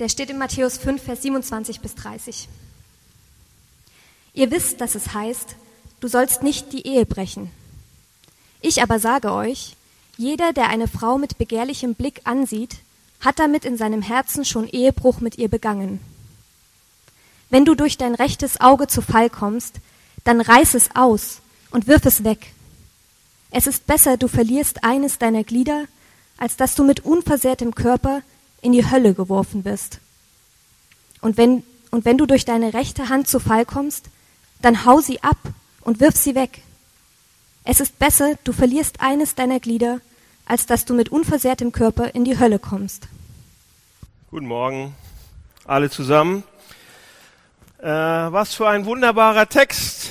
[0.00, 2.48] Der steht in Matthäus 5, Vers 27 bis 30.
[4.32, 5.56] Ihr wisst, dass es heißt,
[6.00, 7.50] du sollst nicht die Ehe brechen.
[8.62, 9.76] Ich aber sage euch,
[10.16, 12.76] jeder, der eine Frau mit begehrlichem Blick ansieht,
[13.20, 16.00] hat damit in seinem Herzen schon Ehebruch mit ihr begangen.
[17.50, 19.76] Wenn du durch dein rechtes Auge zu Fall kommst,
[20.24, 21.40] dann reiß es aus
[21.70, 22.54] und wirf es weg.
[23.50, 25.84] Es ist besser, du verlierst eines deiner Glieder,
[26.38, 28.22] als dass du mit unversehrtem Körper
[28.62, 29.98] in die Hölle geworfen wirst.
[31.20, 34.06] Und wenn, und wenn du durch deine rechte Hand zu Fall kommst,
[34.62, 35.38] dann hau sie ab
[35.82, 36.62] und wirf sie weg.
[37.64, 40.00] Es ist besser, du verlierst eines deiner Glieder,
[40.46, 43.08] als dass du mit unversehrtem Körper in die Hölle kommst.
[44.30, 44.94] Guten Morgen,
[45.64, 46.44] alle zusammen.
[47.78, 50.10] Äh, was für ein wunderbarer Text.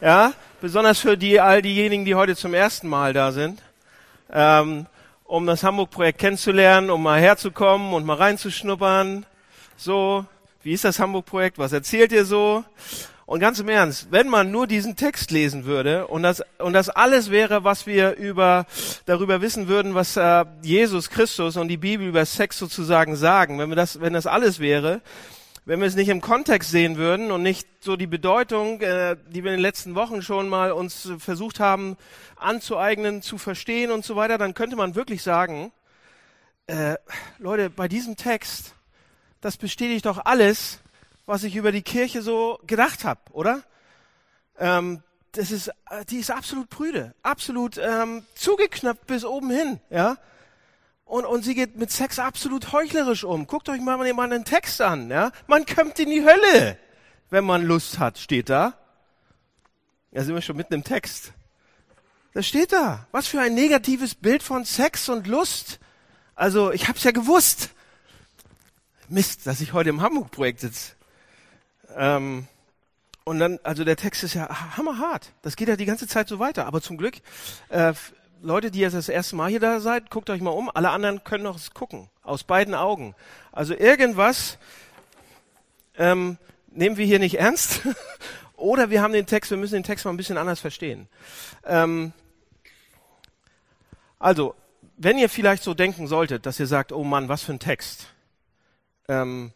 [0.00, 3.60] Ja, besonders für die, all diejenigen, die heute zum ersten Mal da sind.
[4.30, 4.86] Ähm,
[5.26, 9.26] um das Hamburg-Projekt kennenzulernen, um mal herzukommen und mal reinzuschnuppern.
[9.76, 10.24] So,
[10.62, 11.58] wie ist das Hamburg-Projekt?
[11.58, 12.64] Was erzählt ihr so?
[13.26, 16.88] Und ganz im Ernst, wenn man nur diesen Text lesen würde und das, und das
[16.88, 18.66] alles wäre, was wir über,
[19.04, 23.68] darüber wissen würden, was äh, Jesus Christus und die Bibel über Sex sozusagen sagen, wenn
[23.68, 25.00] wir das, wenn das alles wäre,
[25.66, 29.42] wenn wir es nicht im Kontext sehen würden und nicht so die Bedeutung, äh, die
[29.42, 31.96] wir in den letzten Wochen schon mal uns versucht haben
[32.36, 35.72] anzueignen, zu verstehen und so weiter, dann könnte man wirklich sagen,
[36.68, 36.94] äh,
[37.38, 38.74] Leute, bei diesem Text,
[39.40, 40.78] das bestätigt doch alles,
[41.26, 43.64] was ich über die Kirche so gedacht habe, oder?
[44.60, 50.16] Ähm, das ist, äh, die ist absolut prüde, absolut ähm, zugeknöpft bis oben hin, ja.
[51.06, 53.46] Und, und sie geht mit Sex absolut heuchlerisch um.
[53.46, 55.30] Guckt euch mal mal den Text an, ja.
[55.46, 56.76] Man kommt in die Hölle,
[57.30, 58.74] wenn man Lust hat, steht da.
[60.10, 61.32] Ja, sind wir schon mitten im Text.
[62.34, 63.06] Das steht da.
[63.12, 65.78] Was für ein negatives Bild von Sex und Lust.
[66.34, 67.70] Also, ich hab's ja gewusst.
[69.08, 70.92] Mist, dass ich heute im Hamburg-Projekt sitze.
[71.94, 72.48] Ähm,
[73.24, 75.32] und dann, also der Text ist ja hammerhart.
[75.42, 76.66] Das geht ja die ganze Zeit so weiter.
[76.66, 77.16] Aber zum Glück,
[77.68, 77.94] äh,
[78.42, 80.70] Leute, die jetzt das erste Mal hier da seid, guckt euch mal um.
[80.72, 82.08] Alle anderen können noch gucken.
[82.22, 83.14] Aus beiden Augen.
[83.52, 84.58] Also irgendwas
[85.96, 86.38] ähm,
[86.70, 87.82] nehmen wir hier nicht ernst.
[88.56, 91.08] Oder wir haben den Text, wir müssen den Text mal ein bisschen anders verstehen.
[91.64, 92.12] Ähm,
[94.18, 94.54] also,
[94.96, 98.06] wenn ihr vielleicht so denken solltet, dass ihr sagt, oh Mann, was für ein Text.
[99.08, 99.52] Ähm,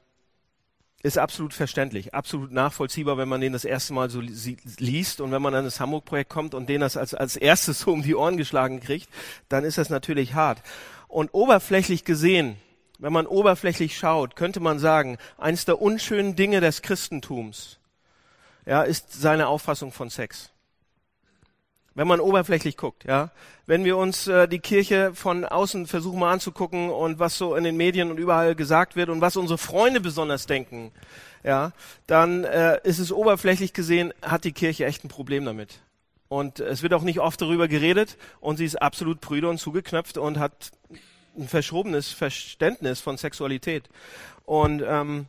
[1.02, 5.40] ist absolut verständlich, absolut nachvollziehbar, wenn man den das erste Mal so liest und wenn
[5.40, 8.36] man an das Hamburg-Projekt kommt und den das als, als erstes so um die Ohren
[8.36, 9.08] geschlagen kriegt,
[9.48, 10.62] dann ist das natürlich hart.
[11.08, 12.56] Und oberflächlich gesehen,
[12.98, 17.78] wenn man oberflächlich schaut, könnte man sagen, eines der unschönen Dinge des Christentums,
[18.66, 20.50] ja, ist seine Auffassung von Sex
[21.94, 23.30] wenn man oberflächlich guckt, ja.
[23.66, 27.64] Wenn wir uns äh, die Kirche von außen versuchen mal anzugucken und was so in
[27.64, 30.92] den Medien und überall gesagt wird und was unsere Freunde besonders denken,
[31.44, 31.72] ja,
[32.06, 35.80] dann äh, ist es oberflächlich gesehen, hat die Kirche echt ein Problem damit.
[36.28, 40.16] Und es wird auch nicht oft darüber geredet und sie ist absolut prüde und zugeknöpft
[40.16, 40.70] und hat
[41.36, 43.88] ein verschobenes Verständnis von Sexualität.
[44.44, 45.26] Und ähm,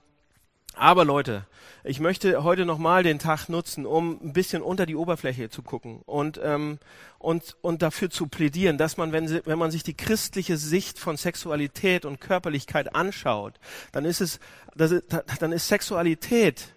[0.75, 1.45] aber Leute,
[1.83, 6.01] ich möchte heute nochmal den Tag nutzen, um ein bisschen unter die Oberfläche zu gucken
[6.05, 6.79] und, ähm,
[7.17, 10.99] und, und dafür zu plädieren, dass man, wenn, sie, wenn man sich die christliche Sicht
[10.99, 13.55] von Sexualität und Körperlichkeit anschaut,
[13.91, 14.39] dann ist es,
[14.75, 15.03] ist,
[15.39, 16.73] dann ist Sexualität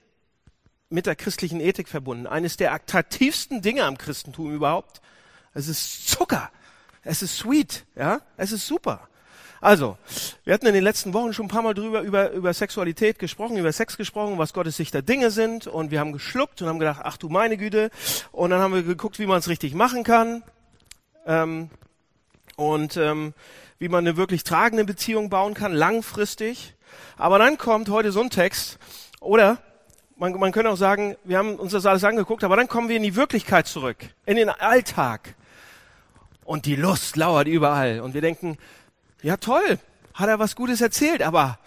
[0.89, 2.27] mit der christlichen Ethik verbunden.
[2.27, 5.03] Eines der attraktivsten Dinge am Christentum überhaupt.
[5.53, 6.51] Es ist Zucker.
[7.03, 8.23] Es ist sweet, ja.
[8.37, 9.09] Es ist super.
[9.65, 9.97] Also,
[10.45, 13.57] wir hatten in den letzten Wochen schon ein paar Mal drüber über, über Sexualität gesprochen,
[13.57, 16.79] über Sex gesprochen, was Gottes Sicht der Dinge sind und wir haben geschluckt und haben
[16.79, 17.89] gedacht, ach du meine Güte.
[18.31, 20.43] Und dann haben wir geguckt, wie man es richtig machen kann
[21.25, 21.71] ähm,
[22.57, 23.33] und ähm,
[23.79, 26.75] wie man eine wirklich tragende Beziehung bauen kann, langfristig.
[27.17, 28.79] Aber dann kommt heute so ein Text,
[29.21, 29.57] oder
[30.19, 32.99] man, man könnte auch sagen, wir haben uns das alles angeguckt, aber dann kommen wir
[32.99, 35.35] in die Wirklichkeit zurück, in den Alltag.
[36.45, 38.01] Und die Lust lauert überall.
[38.01, 38.59] Und wir denken,
[39.25, 39.79] ja toll,
[40.13, 41.59] hat er was Gutes erzählt, aber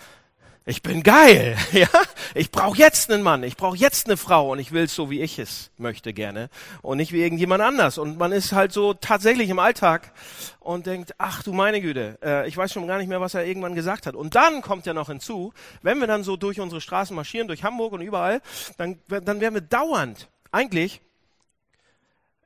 [0.66, 1.88] ich bin geil, ja.
[2.36, 5.10] Ich brauche jetzt einen Mann, ich brauche jetzt eine Frau und ich will es so,
[5.10, 6.50] wie ich es möchte gerne
[6.82, 7.98] und nicht wie irgendjemand anders.
[7.98, 10.12] Und man ist halt so tatsächlich im Alltag
[10.60, 13.46] und denkt, ach du meine Güte, äh, ich weiß schon gar nicht mehr, was er
[13.46, 14.16] irgendwann gesagt hat.
[14.16, 15.52] Und dann kommt ja noch hinzu,
[15.82, 18.42] wenn wir dann so durch unsere Straßen marschieren, durch Hamburg und überall,
[18.78, 21.02] dann, dann werden wir dauernd, eigentlich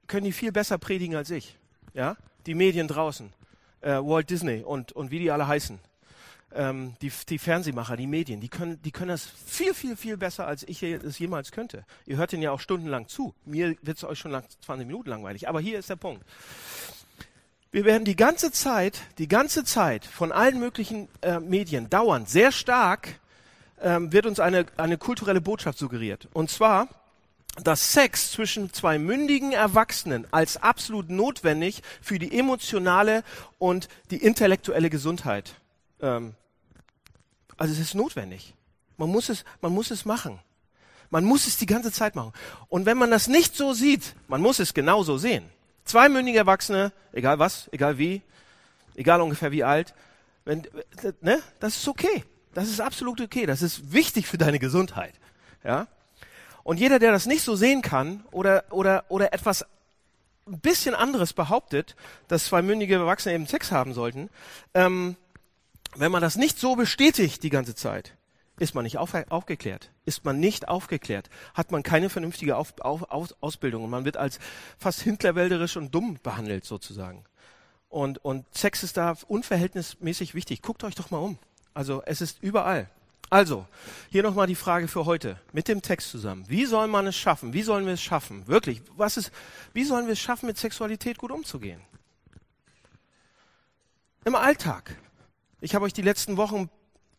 [0.08, 1.58] können die viel besser predigen als ich,
[1.94, 2.16] ja.
[2.46, 3.34] Die Medien draußen
[3.82, 5.80] äh, Walt Disney und, und wie die alle heißen.
[6.54, 10.48] Ähm, die, die Fernsehmacher, die Medien, die können, die können das viel, viel, viel besser,
[10.48, 11.86] als ich es jemals könnte.
[12.06, 13.34] Ihr hört den ja auch stundenlang zu.
[13.46, 15.48] Mir wird es euch schon lang, 20 Minuten langweilig.
[15.48, 16.26] Aber hier ist der Punkt.
[17.72, 22.52] Wir werden die ganze Zeit, die ganze Zeit von allen möglichen äh, Medien dauernd sehr
[22.52, 23.22] stark
[23.82, 26.28] ähm, wird uns eine, eine kulturelle Botschaft suggeriert.
[26.34, 26.90] Und zwar,
[27.58, 33.24] dass Sex zwischen zwei mündigen Erwachsenen als absolut notwendig für die emotionale
[33.60, 35.56] und die intellektuelle Gesundheit.
[36.02, 36.34] Ähm,
[37.58, 38.56] also es ist notwendig.
[38.98, 40.40] Man muss es, man muss es machen.
[41.10, 42.32] Man muss es die ganze Zeit machen.
[42.70, 45.50] Und wenn man das nicht so sieht, man muss es genauso sehen.
[45.84, 48.22] Zwei mündige Erwachsene, egal was, egal wie,
[48.96, 49.94] egal ungefähr wie alt,
[50.46, 50.68] wenn,
[51.20, 52.24] ne, das ist okay.
[52.54, 53.46] Das ist absolut okay.
[53.46, 55.14] Das ist wichtig für deine Gesundheit.
[55.64, 55.88] Ja.
[56.64, 59.66] Und jeder, der das nicht so sehen kann oder, oder, oder etwas
[60.48, 61.96] ein bisschen anderes behauptet,
[62.28, 64.30] dass zwei mündige Erwachsene eben Sex haben sollten,
[64.74, 65.16] ähm,
[65.96, 68.16] wenn man das nicht so bestätigt die ganze Zeit,
[68.60, 69.90] ist man nicht auf, aufgeklärt.
[70.06, 73.12] Ist man nicht aufgeklärt, hat man keine vernünftige auf, auf,
[73.42, 74.40] Ausbildung und man wird als
[74.78, 77.26] fast hinterwälderisch und dumm behandelt sozusagen.
[77.90, 80.62] Und, und Sex ist da unverhältnismäßig wichtig.
[80.62, 81.38] Guckt euch doch mal um.
[81.74, 82.90] Also es ist überall.
[83.32, 83.66] Also,
[84.10, 86.44] hier nochmal die Frage für heute mit dem Text zusammen.
[86.50, 87.54] Wie soll man es schaffen?
[87.54, 88.46] Wie sollen wir es schaffen?
[88.46, 89.32] Wirklich, was ist,
[89.72, 91.80] wie sollen wir es schaffen, mit Sexualität gut umzugehen?
[94.26, 94.98] Im Alltag.
[95.62, 96.70] Ich habe euch die letzten Wochen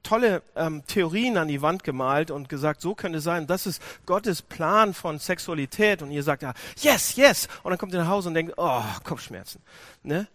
[0.02, 3.80] tolle ähm, Theorien an die Wand gemalt und gesagt, so könnte es sein, das ist
[4.04, 6.02] Gottes Plan von Sexualität.
[6.02, 7.48] Und ihr sagt ja, yes, yes.
[7.62, 9.62] Und dann kommt ihr nach Hause und denkt, oh, Kopfschmerzen.
[10.02, 10.28] Ne?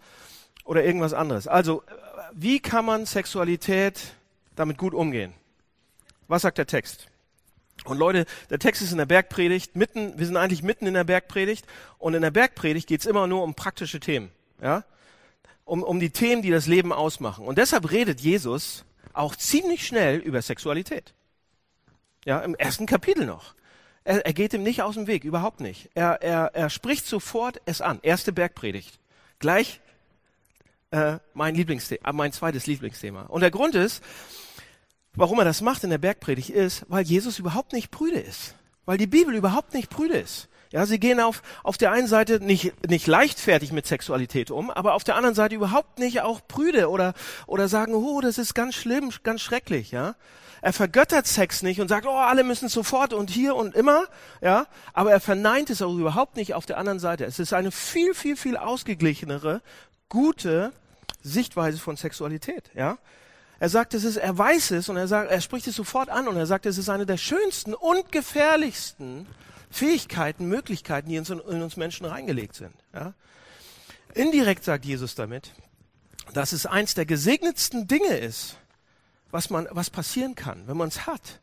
[0.63, 1.47] Oder irgendwas anderes.
[1.47, 1.83] Also,
[2.33, 4.15] wie kann man Sexualität
[4.55, 5.35] damit gut umgehen?
[6.27, 7.07] Was sagt der Text?
[7.85, 11.03] Und Leute, der Text ist in der Bergpredigt, mitten, wir sind eigentlich mitten in der
[11.03, 11.65] Bergpredigt
[11.99, 14.31] und in der Bergpredigt geht's immer nur um praktische Themen,
[14.61, 14.83] ja,
[15.63, 17.45] um, um die Themen, die das Leben ausmachen.
[17.45, 18.83] Und deshalb redet Jesus
[19.13, 21.13] auch ziemlich schnell über Sexualität.
[22.25, 23.55] Ja, im ersten Kapitel noch.
[24.03, 25.89] Er, er geht ihm nicht aus dem Weg, überhaupt nicht.
[25.93, 27.99] Er, er, er spricht sofort es an.
[28.01, 28.99] Erste Bergpredigt.
[29.39, 29.79] Gleich
[30.91, 33.23] äh, mein Lieblingsthema, mein zweites Lieblingsthema.
[33.23, 34.03] Und der Grund ist,
[35.17, 38.55] warum er das macht in der Bergpredigt, ist, weil Jesus überhaupt nicht prüde ist.
[38.85, 40.47] Weil die Bibel überhaupt nicht prüde ist.
[40.71, 44.95] Ja, sie gehen auf, auf der einen Seite nicht, nicht leichtfertig mit Sexualität um, aber
[44.95, 47.13] auf der anderen Seite überhaupt nicht auch prüde oder,
[47.47, 50.15] oder sagen, oh, das ist ganz schlimm, ganz schrecklich, ja.
[50.61, 54.05] Er vergöttert Sex nicht und sagt, oh, alle müssen sofort und hier und immer,
[54.41, 54.67] ja.
[54.93, 57.23] Aber er verneint es auch überhaupt nicht auf der anderen Seite.
[57.23, 59.61] Es ist eine viel, viel, viel ausgeglichenere,
[60.09, 60.73] gute
[61.21, 62.97] Sichtweise von Sexualität, ja.
[63.59, 66.27] Er sagt, es ist, er weiß es und er sagt, er spricht es sofort an
[66.27, 69.27] und er sagt, es ist eine der schönsten und gefährlichsten
[69.71, 72.73] Fähigkeiten, Möglichkeiten, die in uns Menschen reingelegt sind.
[72.93, 73.13] Ja.
[74.13, 75.53] Indirekt sagt Jesus damit,
[76.33, 78.57] dass es eins der gesegnetsten Dinge ist,
[79.31, 81.41] was man, was passieren kann, wenn man es hat.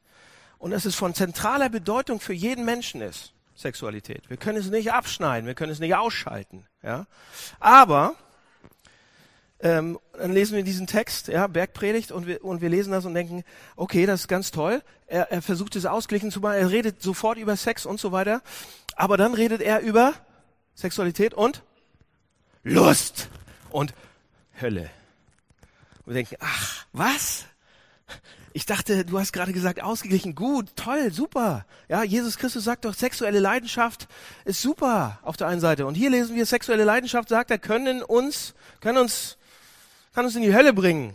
[0.59, 4.29] Und dass es von zentraler Bedeutung für jeden Menschen ist, Sexualität.
[4.31, 7.07] Wir können es nicht abschneiden, wir können es nicht ausschalten, ja.
[7.61, 8.15] Aber,
[9.65, 13.15] ähm, dann lesen wir diesen Text, ja, Bergpredigt, und wir, und wir lesen das und
[13.15, 13.45] denken,
[13.77, 14.83] okay, das ist ganz toll.
[15.07, 18.43] Er, er versucht es ausgleichen zu machen, er redet sofort über Sex und so weiter.
[18.95, 20.13] Aber dann redet er über
[20.75, 21.63] Sexualität und
[22.63, 23.31] Lust
[23.71, 23.95] und
[24.61, 24.91] Hölle.
[26.05, 27.47] Und wir denken, ach, was?
[28.53, 31.65] Ich dachte, du hast gerade gesagt, ausgeglichen, gut, toll, super.
[31.89, 34.09] Ja, Jesus Christus sagt doch, sexuelle Leidenschaft
[34.45, 35.87] ist super auf der einen Seite.
[35.87, 39.39] Und hier lesen wir, sexuelle Leidenschaft sagt er, können uns, können uns
[40.15, 41.15] kann uns in die Hölle bringen.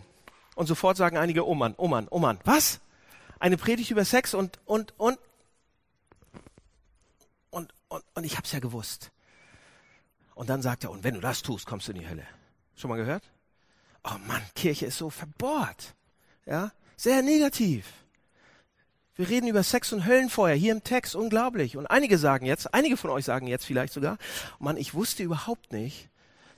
[0.54, 2.38] Und sofort sagen einige, oh Mann, oh Mann, oh Mann.
[2.44, 2.80] Was?
[3.38, 5.18] Eine Predigt über Sex und, und, und,
[7.50, 9.10] und, und, und ich hab's ja gewusst.
[10.34, 12.26] Und dann sagt er, und wenn du das tust, kommst du in die Hölle.
[12.76, 13.24] Schon mal gehört?
[14.04, 15.94] Oh Mann, Kirche ist so verbohrt.
[16.46, 16.72] Ja?
[16.96, 17.86] Sehr negativ.
[19.16, 21.76] Wir reden über Sex und Höllenfeuer hier im Text, unglaublich.
[21.76, 24.18] Und einige sagen jetzt, einige von euch sagen jetzt vielleicht sogar,
[24.58, 26.08] Mann, ich wusste überhaupt nicht,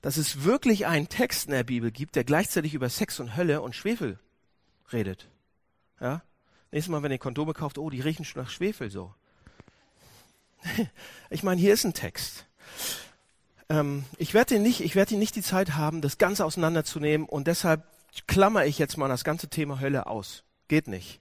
[0.02, 3.62] dass es wirklich einen Text in der Bibel gibt, der gleichzeitig über Sex und Hölle
[3.62, 4.18] und Schwefel
[4.92, 5.28] redet.
[6.00, 6.22] Ja?
[6.72, 9.14] Nächstes Mal, wenn ihr Kondome kauft, oh, die riechen schon nach Schwefel so.
[11.30, 12.46] ich meine, hier ist ein Text.
[13.68, 17.84] Ähm, ich werde nicht, ich werde nicht die Zeit haben, das Ganze auseinanderzunehmen und deshalb
[18.26, 20.42] klammer ich jetzt mal das ganze Thema Hölle aus.
[20.68, 21.20] Geht nicht.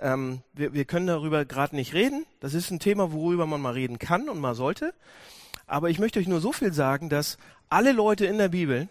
[0.00, 2.26] Ähm, wir, wir können darüber gerade nicht reden.
[2.40, 4.94] Das ist ein Thema, worüber man mal reden kann und mal sollte.
[5.66, 7.38] Aber ich möchte euch nur so viel sagen, dass
[7.68, 8.88] alle Leute in der Bibel,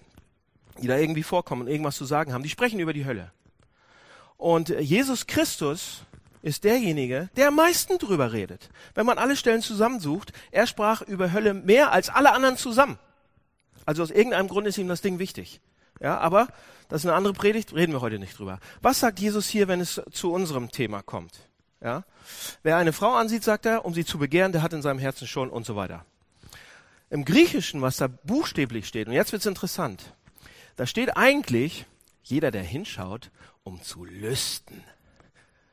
[0.82, 3.32] die da irgendwie vorkommen und irgendwas zu sagen haben, die sprechen über die Hölle.
[4.38, 6.04] Und Jesus Christus
[6.42, 8.70] ist derjenige, der am meisten drüber redet.
[8.96, 12.98] Wenn man alle Stellen zusammensucht, er sprach über Hölle mehr als alle anderen zusammen.
[13.86, 15.62] Also aus irgendeinem Grund ist ihm das Ding wichtig.
[16.00, 16.48] Ja, aber
[16.90, 18.60] das ist eine andere Predigt, reden wir heute nicht drüber.
[18.82, 21.48] Was sagt Jesus hier, wenn es zu unserem Thema kommt?
[21.80, 22.04] Ja?
[22.64, 25.28] Wer eine Frau ansieht, sagt er, um sie zu begehren, der hat in seinem Herzen
[25.28, 26.06] schon und so weiter.
[27.12, 30.16] Im Griechischen, was da buchstäblich steht, und jetzt wird's interessant,
[30.78, 31.86] Da steht eigentlich,
[32.24, 33.30] jeder, der hinschaut,
[33.64, 34.82] um zu lüsten.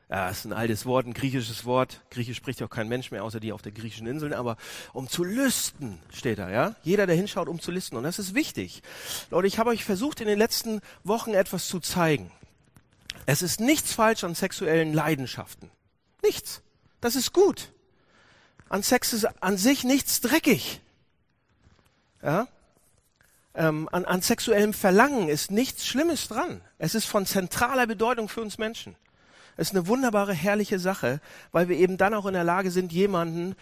[0.09, 2.01] Ja, ist ein altes Wort, ein griechisches Wort.
[2.11, 4.57] Griechisch spricht ja auch kein Mensch mehr, außer die auf der griechischen Inseln, aber
[4.91, 6.75] um zu lüsten steht da, ja.
[6.83, 7.97] Jeder, der hinschaut, um zu lüsten.
[7.97, 8.81] Und das ist wichtig.
[9.31, 12.31] Leute, ich habe euch versucht, in den letzten Wochen etwas zu zeigen.
[13.25, 15.71] Es ist nichts falsch an sexuellen Leidenschaften.
[16.21, 16.63] Nichts.
[16.99, 17.71] Das ist gut.
[18.67, 20.81] An Sex ist an sich nichts dreckig.
[22.21, 22.47] Ja?
[23.55, 26.61] Ähm, an, an sexuellem Verlangen ist nichts Schlimmes dran.
[26.77, 28.95] Es ist von zentraler Bedeutung für uns Menschen.
[29.57, 31.19] Es ist eine wunderbare, herrliche Sache,
[31.51, 33.55] weil wir eben dann auch in der Lage sind, jemanden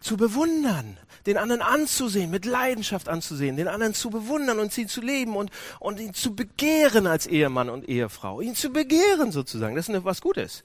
[0.00, 5.00] zu bewundern, den anderen anzusehen, mit Leidenschaft anzusehen, den anderen zu bewundern und sie zu
[5.00, 9.74] leben und, und ihn zu begehren als Ehemann und Ehefrau, ihn zu begehren sozusagen.
[9.74, 10.62] Das ist was Gutes.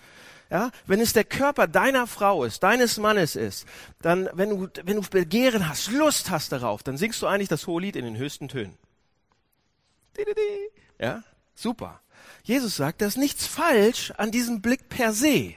[0.51, 3.65] Ja, wenn es der Körper deiner Frau ist, deines Mannes ist,
[4.01, 7.67] dann, wenn du, wenn du Begehren hast, Lust hast darauf, dann singst du eigentlich das
[7.67, 8.77] hohe Lied in den höchsten Tönen.
[10.99, 11.23] Ja,
[11.55, 12.01] super.
[12.43, 15.53] Jesus sagt, da ist nichts falsch an diesem Blick per se.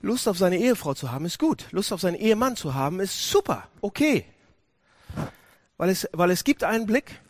[0.00, 1.66] Lust auf seine Ehefrau zu haben ist gut.
[1.72, 4.24] Lust auf seinen Ehemann zu haben ist super, okay.
[5.78, 7.20] Weil es, weil es gibt einen Blick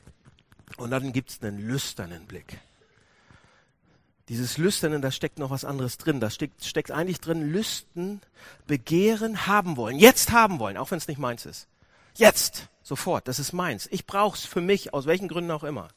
[0.77, 2.59] und dann gibt es einen lüsternen Blick.
[4.29, 6.19] Dieses Lüsternen, da steckt noch was anderes drin.
[6.19, 8.21] Da steckt, steckt eigentlich drin Lüsten,
[8.67, 9.99] Begehren, haben wollen.
[9.99, 11.69] Jetzt haben wollen, auch wenn es nicht meins ist.
[12.15, 13.89] Jetzt, sofort, das ist meins.
[13.93, 15.89] Ich brauch's für mich, aus welchen Gründen auch immer.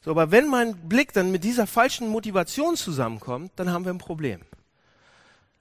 [0.00, 3.98] So, aber wenn mein Blick dann mit dieser falschen Motivation zusammenkommt, dann haben wir ein
[3.98, 4.40] Problem.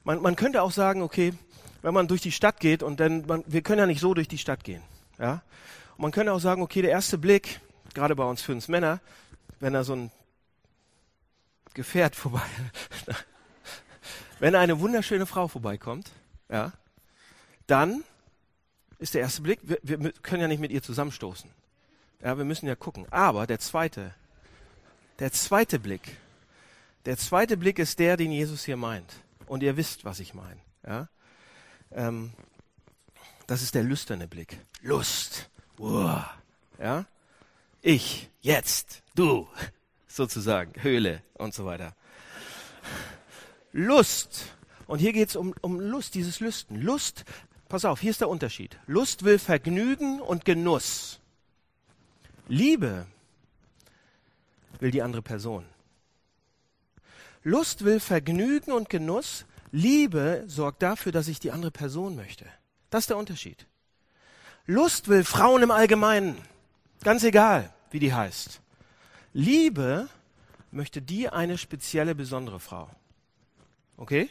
[0.03, 1.33] Man, man könnte auch sagen, okay,
[1.81, 4.27] wenn man durch die Stadt geht und dann, man, wir können ja nicht so durch
[4.27, 4.81] die Stadt gehen,
[5.19, 5.41] ja.
[5.97, 7.59] Und man könnte auch sagen, okay, der erste Blick,
[7.93, 8.99] gerade bei uns für uns Männer,
[9.59, 10.11] wenn da so ein
[11.77, 12.41] Gefährt vorbei,
[14.39, 16.09] wenn eine wunderschöne Frau vorbeikommt,
[16.49, 16.73] ja,
[17.67, 18.03] dann
[18.97, 21.51] ist der erste Blick, wir, wir können ja nicht mit ihr zusammenstoßen.
[22.23, 23.05] Ja, wir müssen ja gucken.
[23.11, 24.15] Aber der zweite,
[25.19, 26.17] der zweite Blick,
[27.05, 29.13] der zweite Blick ist der, den Jesus hier meint.
[29.45, 30.59] Und ihr wisst, was ich meine.
[30.83, 31.09] Ja?
[31.91, 32.33] Ähm,
[33.45, 34.57] das ist der lüsterne Blick.
[34.81, 35.47] Lust.
[35.77, 36.27] Uah.
[36.79, 37.05] Ja?
[37.83, 39.47] Ich, jetzt, du,
[40.17, 41.95] sozusagen, Höhle und so weiter.
[43.71, 44.53] Lust.
[44.87, 46.81] Und hier geht es um, um Lust, dieses Lüsten.
[46.81, 47.23] Lust,
[47.69, 48.77] pass auf, hier ist der Unterschied.
[48.87, 51.19] Lust will Vergnügen und Genuss.
[52.47, 53.05] Liebe
[54.79, 55.65] will die andere Person.
[57.43, 59.45] Lust will Vergnügen und Genuss.
[59.71, 62.45] Liebe sorgt dafür, dass ich die andere Person möchte.
[62.89, 63.67] Das ist der Unterschied.
[64.65, 66.37] Lust will Frauen im Allgemeinen.
[67.03, 68.61] Ganz egal, wie die heißt.
[69.37, 70.09] Liebe
[70.71, 72.89] möchte die eine spezielle, besondere Frau.
[73.95, 74.29] Okay?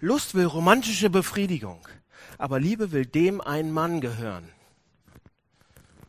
[0.00, 1.86] Lust will romantische Befriedigung.
[2.36, 4.48] Aber Liebe will dem ein Mann gehören.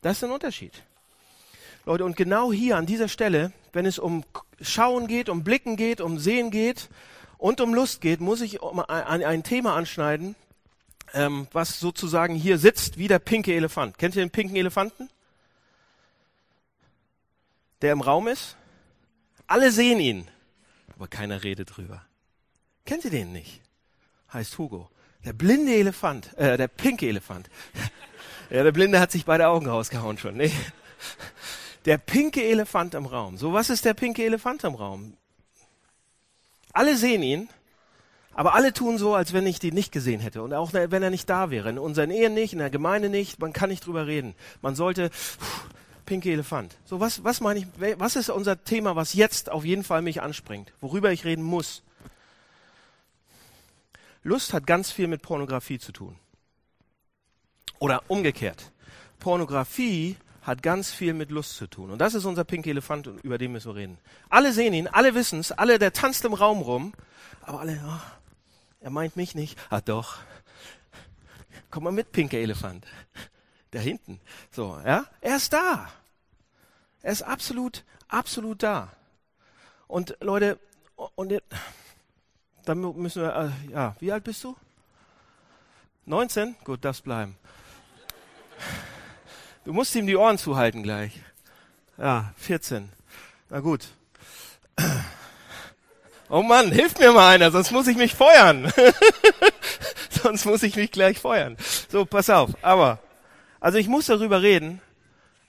[0.01, 0.81] Das ist ein Unterschied.
[1.85, 4.23] Leute, und genau hier an dieser Stelle, wenn es um
[4.59, 6.89] Schauen geht, um Blicken geht, um Sehen geht
[7.37, 10.35] und um Lust geht, muss ich ein, ein Thema anschneiden,
[11.13, 13.99] ähm, was sozusagen hier sitzt wie der pinke Elefant.
[13.99, 15.11] Kennt ihr den pinken Elefanten?
[17.81, 18.55] Der im Raum ist?
[19.47, 20.27] Alle sehen ihn,
[20.95, 22.03] aber keiner redet drüber.
[22.85, 23.61] Kennt ihr den nicht?
[24.31, 24.89] Heißt Hugo.
[25.25, 27.49] Der blinde Elefant, äh, der pinke Elefant.
[28.49, 30.37] ja, der Blinde hat sich beide Augen rausgehauen schon.
[30.37, 30.51] Nee.
[31.85, 33.37] Der pinke Elefant im Raum.
[33.37, 35.15] So, was ist der pinke Elefant im Raum?
[36.73, 37.49] Alle sehen ihn,
[38.33, 40.43] aber alle tun so, als wenn ich den nicht gesehen hätte.
[40.43, 41.69] Und auch wenn er nicht da wäre.
[41.69, 43.39] In unseren Ehen nicht, in der Gemeinde nicht.
[43.39, 44.35] Man kann nicht drüber reden.
[44.61, 45.39] Man sollte, pff,
[46.09, 46.75] pinke Elefant.
[46.85, 47.67] So, was, was meine ich,
[47.99, 50.73] was ist unser Thema, was jetzt auf jeden Fall mich anspringt?
[50.81, 51.83] Worüber ich reden muss?
[54.23, 56.17] Lust hat ganz viel mit Pornografie zu tun.
[57.77, 58.71] Oder umgekehrt.
[59.19, 61.91] Pornografie hat ganz viel mit Lust zu tun.
[61.91, 63.99] Und das ist unser pinker Elefant, über den wir reden.
[64.29, 66.93] Alle sehen ihn, alle wissen es, alle, der tanzt im Raum rum,
[67.43, 68.01] aber alle, oh,
[68.81, 69.59] er meint mich nicht.
[69.69, 70.17] Ah doch.
[71.69, 72.83] Komm mal mit, pinker Elefant.
[73.71, 74.19] Da hinten.
[74.51, 75.89] So, ja, er ist da.
[77.01, 78.89] Er ist absolut, absolut da.
[79.87, 80.59] Und Leute,
[81.15, 81.33] und
[82.65, 84.55] dann müssen wir, äh, ja, wie alt bist du?
[86.05, 86.55] 19?
[86.63, 87.37] Gut, das bleiben.
[89.63, 91.19] Du musst ihm die Ohren zuhalten gleich.
[91.97, 92.91] Ja, 14.
[93.49, 93.87] Na gut.
[96.29, 98.71] Oh Mann, hilft mir mal einer, sonst muss ich mich feuern.
[100.09, 101.57] sonst muss ich mich gleich feuern.
[101.89, 102.51] So, pass auf.
[102.61, 102.99] Aber,
[103.59, 104.81] also ich muss darüber reden.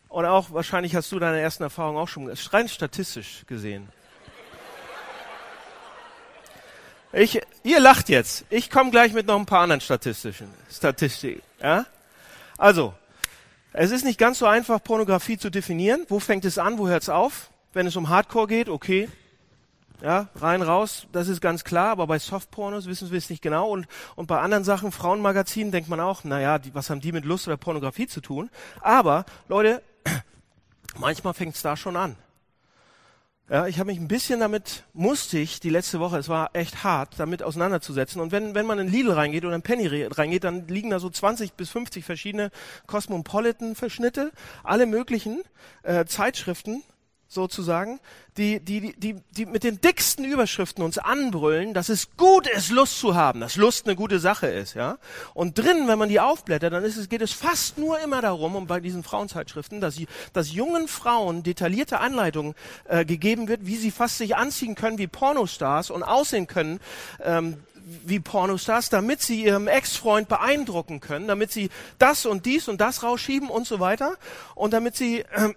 [0.09, 3.89] Und auch, wahrscheinlich hast du deine ersten Erfahrungen auch schon, rein statistisch gesehen.
[7.13, 8.45] Ich, ihr lacht jetzt.
[8.51, 11.43] Ich komme gleich mit noch ein paar anderen statistischen Statistiken.
[11.61, 11.87] Ja?
[12.59, 12.95] Also,
[13.73, 16.05] Es ist nicht ganz so einfach, Pornografie zu definieren.
[16.09, 17.51] Wo fängt es an, wo hört es auf?
[17.73, 19.09] Wenn es um Hardcore geht, okay.
[20.03, 23.69] Ja, rein, raus, das ist ganz klar, aber bei Softpornos wissen wir es nicht genau.
[23.69, 27.27] Und, und bei anderen Sachen, Frauenmagazinen, denkt man auch, naja, die, was haben die mit
[27.27, 28.49] Lust oder Pornografie zu tun?
[28.81, 29.83] Aber, Leute,
[30.99, 32.17] manchmal fängt es da schon an.
[33.51, 36.85] Ja, ich habe mich ein bisschen damit, musste ich die letzte Woche, es war echt
[36.85, 38.23] hart, damit auseinanderzusetzen.
[38.23, 41.11] Und wenn, wenn man in Lidl reingeht oder in Penny reingeht, dann liegen da so
[41.11, 42.53] 20 bis 50 verschiedene
[42.87, 44.31] Cosmopolitan-Verschnitte,
[44.63, 45.43] alle möglichen
[45.83, 46.85] äh, Zeitschriften,
[47.31, 48.01] sozusagen,
[48.37, 52.99] die, die, die, die mit den dicksten Überschriften uns anbrüllen, dass es gut ist, Lust
[52.99, 54.99] zu haben, dass Lust eine gute Sache ist, ja.
[55.33, 58.57] Und drinnen, wenn man die aufblättert, dann ist es, geht es fast nur immer darum,
[58.57, 62.55] um bei diesen Frauenzeitschriften, dass, sie, dass jungen Frauen detaillierte Anleitungen
[62.89, 66.81] äh, gegeben wird, wie sie fast sich anziehen können wie Pornostars und aussehen können,
[67.23, 67.59] ähm,
[68.05, 73.05] wie Pornostars, damit sie ihrem Ex-Freund beeindrucken können, damit sie das und dies und das
[73.05, 74.17] rausschieben und so weiter
[74.57, 75.55] und damit sie äh,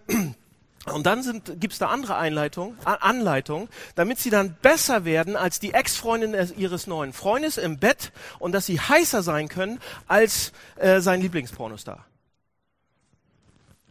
[0.92, 5.74] und dann gibt es da andere Einleitung, Anleitungen, damit sie dann besser werden als die
[5.74, 11.22] Ex-Freundin ihres neuen Freundes im Bett und dass sie heißer sein können als äh, sein
[11.22, 12.06] Lieblingspornostar.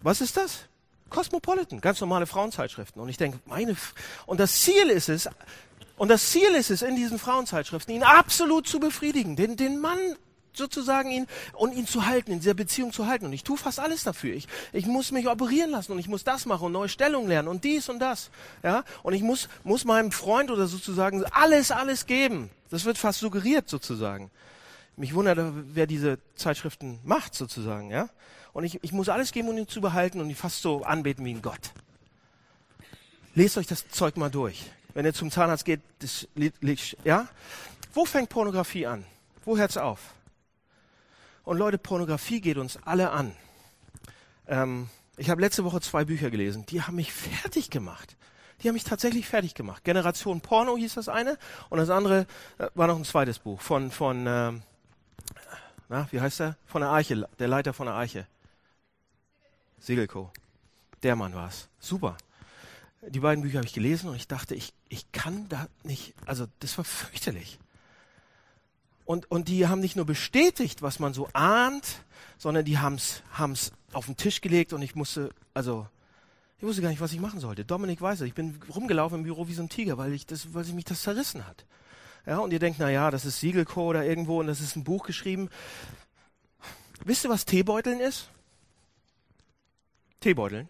[0.03, 0.67] Was ist das?
[1.09, 3.01] Cosmopolitan, ganz normale Frauenzeitschriften.
[3.01, 3.95] Und ich denke, meine, F
[4.27, 5.29] und das Ziel ist es,
[5.97, 9.99] und das Ziel ist es in diesen Frauenzeitschriften, ihn absolut zu befriedigen, den, den Mann
[10.57, 13.27] sozusagen ihn und ihn zu halten, in dieser Beziehung zu halten.
[13.27, 14.35] Und ich tue fast alles dafür.
[14.35, 17.49] Ich, ich muss mich operieren lassen und ich muss das machen und neue Stellung lernen
[17.49, 18.31] und dies und das.
[18.63, 18.85] Ja?
[19.03, 22.51] Und ich muss, muss meinem Freund oder sozusagen alles, alles geben.
[22.71, 24.31] Das wird fast suggeriert sozusagen.
[24.97, 25.39] Mich wundert,
[25.75, 27.91] wer diese Zeitschriften macht sozusagen.
[27.91, 28.09] Ja?
[28.53, 31.25] Und ich, ich muss alles geben, um ihn zu behalten und ihn fast so anbeten
[31.25, 31.73] wie ein Gott.
[33.35, 34.71] Lest euch das Zeug mal durch.
[34.95, 36.29] Wenn ihr zum Zahnarzt geht, das,
[37.03, 37.29] ja?
[37.95, 39.07] Wo fängt Pornografie an?
[39.45, 40.01] Wo hört's auf?
[41.45, 43.35] Und Leute, Pornografie geht uns alle an.
[44.47, 48.17] Ähm, ich habe letzte Woche zwei Bücher gelesen, die haben mich fertig gemacht.
[48.63, 49.83] Die haben mich tatsächlich fertig gemacht.
[49.85, 51.37] Generation Porno hieß das eine
[51.69, 52.27] und das andere
[52.59, 54.53] äh, war noch ein zweites Buch von, von äh,
[55.93, 56.57] na, wie heißt er?
[56.65, 58.27] Von der Arche, der Leiter von der Arche.
[59.79, 60.33] Segelko.
[61.03, 61.69] Der Mann war's.
[61.81, 62.17] Super.
[63.03, 66.47] Die beiden Bücher habe ich gelesen und ich dachte, ich, ich kann da nicht, also
[66.61, 67.59] das war fürchterlich.
[69.05, 72.05] Und, und die haben nicht nur bestätigt, was man so ahnt,
[72.39, 75.87] sondern die haben es auf den Tisch gelegt und ich musste, also,
[76.59, 77.65] ich wusste gar nicht, was ich machen sollte.
[77.65, 78.27] Dominik weiß es.
[78.29, 80.85] Ich bin rumgelaufen im Büro wie so ein Tiger, weil ich das, weil sich mich
[80.85, 81.65] das zerrissen hat.
[82.25, 84.85] Ja, und ihr denkt, na ja, das ist Siegelco oder irgendwo und das ist ein
[84.85, 85.51] Buch geschrieben.
[87.05, 88.29] Wisst ihr, was Teebeuteln ist?
[90.21, 90.69] Teebeuteln.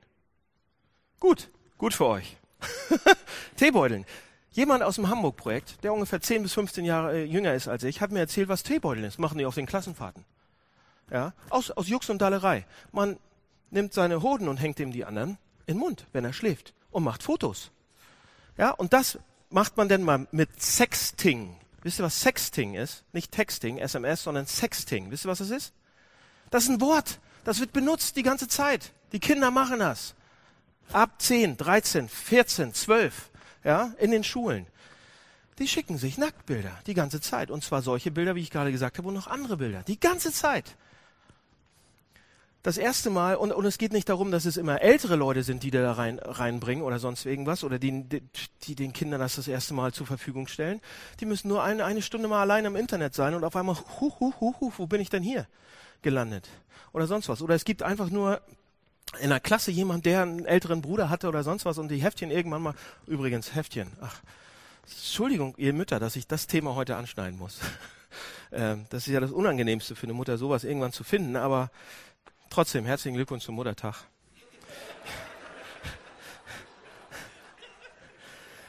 [1.20, 2.38] Gut, gut für euch.
[3.56, 4.06] Teebeuteln.
[4.52, 8.00] Jemand aus dem Hamburg-Projekt, der ungefähr 10 bis 15 Jahre äh, jünger ist als ich,
[8.00, 9.18] hat mir erzählt, was Teebeuteln ist.
[9.18, 10.24] Machen die auf den Klassenfahrten.
[11.10, 12.66] Ja, aus, aus Jux und Dallerei.
[12.92, 13.18] Man
[13.70, 17.02] nimmt seine Hoden und hängt ihm die anderen in den Mund, wenn er schläft und
[17.02, 17.70] macht Fotos.
[18.58, 21.56] Ja, und das macht man denn mal mit Sexting.
[21.82, 23.04] Wisst ihr, was Sexting ist?
[23.12, 25.10] Nicht Texting, SMS, sondern Sexting.
[25.10, 25.72] Wisst ihr, was das ist?
[26.50, 27.18] Das ist ein Wort.
[27.44, 28.92] Das wird benutzt die ganze Zeit.
[29.12, 30.14] Die Kinder machen das.
[30.92, 33.30] Ab 10, 13, 14, 12
[33.64, 34.66] ja, in den Schulen.
[35.58, 37.50] Die schicken sich Nacktbilder die ganze Zeit.
[37.50, 39.82] Und zwar solche Bilder, wie ich gerade gesagt habe, und noch andere Bilder.
[39.82, 40.76] Die ganze Zeit.
[42.62, 45.64] Das erste Mal, und, und es geht nicht darum, dass es immer ältere Leute sind,
[45.64, 48.22] die da rein, reinbringen oder sonst irgendwas, oder die, die,
[48.62, 50.80] die den Kindern das das erste Mal zur Verfügung stellen.
[51.18, 54.12] Die müssen nur eine, eine Stunde mal allein im Internet sein und auf einmal, hu,
[54.20, 55.48] hu, hu, hu, wo bin ich denn hier
[56.02, 56.48] gelandet?
[56.92, 57.42] Oder sonst was.
[57.42, 58.40] Oder es gibt einfach nur
[59.20, 62.30] in der Klasse jemand, der einen älteren Bruder hatte oder sonst was und die Heftchen
[62.30, 62.74] irgendwann mal,
[63.06, 64.20] übrigens Heftchen, ach,
[64.84, 67.60] Entschuldigung, ihr Mütter, dass ich das Thema heute anschneiden muss.
[68.52, 71.70] ähm, das ist ja das Unangenehmste für eine Mutter, sowas irgendwann zu finden, aber
[72.50, 73.94] trotzdem, herzlichen Glückwunsch zum Muttertag.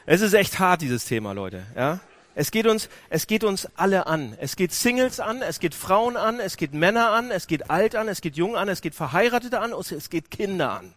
[0.05, 1.99] es ist echt hart, dieses Thema, Leute, ja.
[2.35, 4.35] Es geht uns, es geht uns alle an.
[4.39, 7.95] Es geht Singles an, es geht Frauen an, es geht Männer an, es geht alt
[7.95, 10.93] an, es geht jung an, es geht Verheiratete an, es geht Kinder an.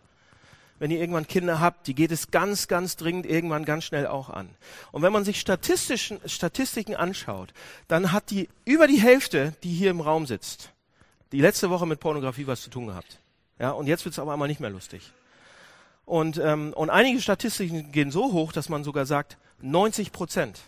[0.78, 4.28] Wenn ihr irgendwann Kinder habt, die geht es ganz, ganz dringend irgendwann ganz schnell auch
[4.28, 4.48] an.
[4.92, 7.52] Und wenn man sich statistischen, Statistiken anschaut,
[7.88, 10.70] dann hat die über die Hälfte, die hier im Raum sitzt,
[11.32, 13.20] die letzte Woche mit Pornografie was zu tun gehabt.
[13.58, 15.12] Ja, und jetzt wird es aber einmal nicht mehr lustig.
[16.04, 20.60] Und, ähm, und einige Statistiken gehen so hoch, dass man sogar sagt, 90 Prozent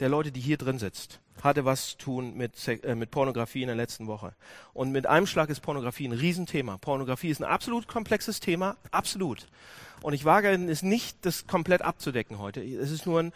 [0.00, 3.68] der Leute, die hier drin sitzt, hatte was zu tun mit, äh, mit Pornografie in
[3.68, 4.34] der letzten Woche.
[4.72, 6.78] Und mit einem Schlag ist Pornografie ein Riesenthema.
[6.78, 9.46] Pornografie ist ein absolut komplexes Thema, absolut.
[10.02, 12.62] Und ich wage es nicht, das komplett abzudecken heute.
[12.62, 13.32] Es ist nur ein,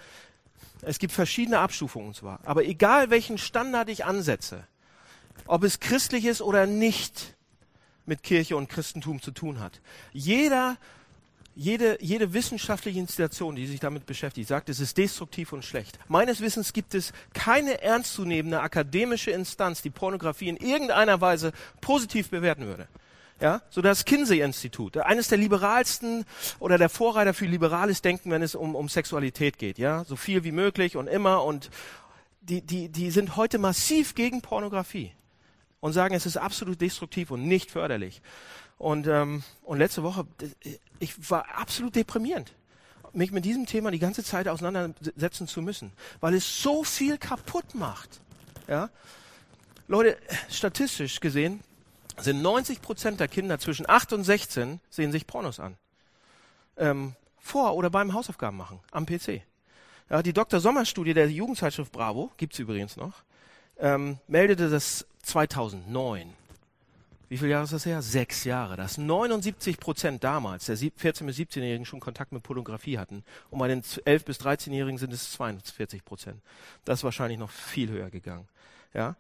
[0.83, 2.41] es gibt verschiedene Abstufungen zwar.
[2.45, 4.67] Aber egal welchen Standard ich ansetze,
[5.47, 7.35] ob es christlich ist oder nicht,
[8.07, 9.81] mit Kirche und Christentum zu tun hat.
[10.13, 10.77] Jeder,
[11.55, 15.99] jede, jede wissenschaftliche Institution, die sich damit beschäftigt, sagt, es ist destruktiv und schlecht.
[16.09, 22.67] Meines Wissens gibt es keine ernstzunehmende akademische Instanz, die Pornografie in irgendeiner Weise positiv bewerten
[22.67, 22.89] würde.
[23.41, 26.27] Ja, so das Kinsey-Institut, eines der liberalsten
[26.59, 29.79] oder der Vorreiter für liberales Denken, wenn es um, um Sexualität geht.
[29.79, 31.71] Ja, so viel wie möglich und immer und
[32.43, 35.13] die, die, die sind heute massiv gegen Pornografie
[35.81, 38.21] und sagen, es ist absolut destruktiv und nicht förderlich.
[38.81, 40.27] Und, ähm, und letzte Woche,
[41.01, 42.55] ich war absolut deprimierend,
[43.13, 47.75] mich mit diesem Thema die ganze Zeit auseinandersetzen zu müssen, weil es so viel kaputt
[47.75, 48.23] macht.
[48.69, 48.89] Ja?
[49.87, 50.17] Leute,
[50.49, 51.61] statistisch gesehen
[52.17, 55.77] sind 90 Prozent der Kinder zwischen 8 und 16 sehen sich Pornos an.
[56.79, 59.43] Ähm, vor oder beim Hausaufgaben machen, am PC.
[60.09, 60.59] Ja, die Dr.
[60.59, 63.13] Sommer-Studie der Jugendzeitschrift Bravo, gibt's übrigens noch,
[63.79, 66.33] ähm, meldete das 2009.
[67.31, 68.03] Wie viele Jahre ist das her?
[68.03, 68.77] Sechs Jahre.
[68.77, 73.23] Dass 79 Prozent damals der 14- bis 17-Jährigen schon Kontakt mit Pornografie hatten.
[73.51, 76.43] Und bei den 11- bis 13-Jährigen sind es 42 Prozent.
[76.85, 78.49] Das ist wahrscheinlich noch viel höher gegangen.
[78.93, 79.15] Ja?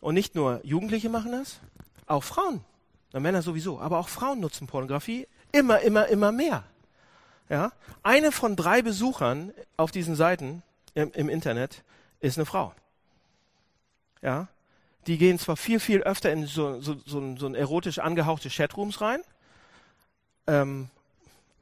[0.00, 1.60] Und nicht nur Jugendliche machen das,
[2.06, 2.64] auch Frauen.
[3.12, 3.78] Na, Männer sowieso.
[3.78, 6.64] Aber auch Frauen nutzen Pornografie immer, immer, immer mehr.
[7.48, 7.70] Ja?
[8.02, 11.84] Eine von drei Besuchern auf diesen Seiten im, im Internet
[12.18, 12.74] ist eine Frau.
[14.20, 14.48] Ja?
[15.06, 19.00] Die gehen zwar viel, viel öfter in so, so, so, so ein erotisch angehauchte Chatrooms
[19.00, 19.20] rein,
[20.46, 20.90] ähm,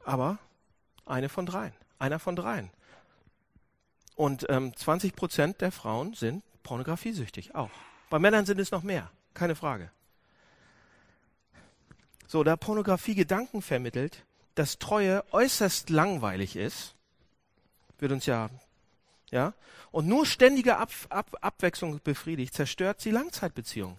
[0.05, 0.39] aber
[1.07, 2.71] eine von dreien, einer von dreien.
[4.15, 7.71] Und ähm, 20 Prozent der Frauen sind pornografiesüchtig, auch.
[8.11, 9.91] Bei Männern sind es noch mehr, keine Frage.
[12.27, 14.25] So, da Pornografie Gedanken vermittelt,
[14.55, 16.95] dass Treue äußerst langweilig ist,
[17.99, 18.51] wird uns ja
[19.31, 19.55] ja,
[19.91, 23.99] und nur ständige Ab Ab Abwechslung befriedigt, zerstört sie Langzeitbeziehungen.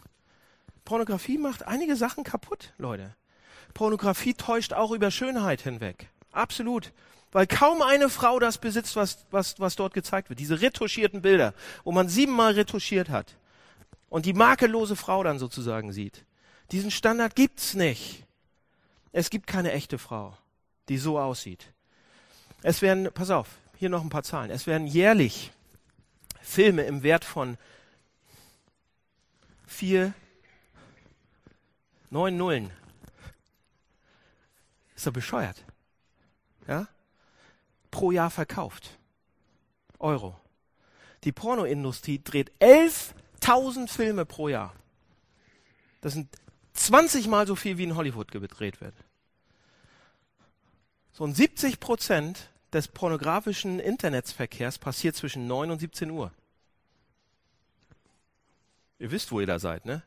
[0.85, 3.15] Pornografie macht einige Sachen kaputt, Leute.
[3.73, 6.09] Pornografie täuscht auch über Schönheit hinweg.
[6.31, 6.91] Absolut.
[7.31, 10.39] Weil kaum eine Frau das besitzt, was, was, was dort gezeigt wird.
[10.39, 13.37] Diese retuschierten Bilder, wo man siebenmal retuschiert hat.
[14.09, 16.25] Und die makellose Frau dann sozusagen sieht.
[16.71, 18.25] Diesen Standard gibt's nicht.
[19.13, 20.37] Es gibt keine echte Frau,
[20.89, 21.71] die so aussieht.
[22.63, 23.47] Es werden, pass auf,
[23.81, 24.51] hier noch ein paar Zahlen.
[24.51, 25.51] Es werden jährlich
[26.39, 27.57] Filme im Wert von
[29.65, 30.13] vier,
[32.11, 32.69] neun Nullen.
[34.95, 35.65] Ist doch bescheuert.
[36.67, 36.87] Ja?
[37.89, 38.99] Pro Jahr verkauft.
[39.97, 40.39] Euro.
[41.23, 44.75] Die Pornoindustrie dreht 11.000 Filme pro Jahr.
[46.01, 46.29] Das sind
[46.73, 48.93] 20 mal so viel, wie in Hollywood gedreht wird.
[51.13, 56.31] So ein 70 Prozent des pornografischen Internetsverkehrs passiert zwischen 9 und 17 Uhr.
[58.99, 60.03] Ihr wisst, wo ihr da seid, ne?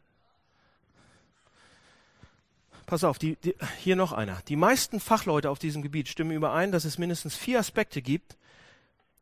[2.86, 4.40] Pass auf, die, die, hier noch einer.
[4.46, 8.36] Die meisten Fachleute auf diesem Gebiet stimmen überein, dass es mindestens vier Aspekte gibt,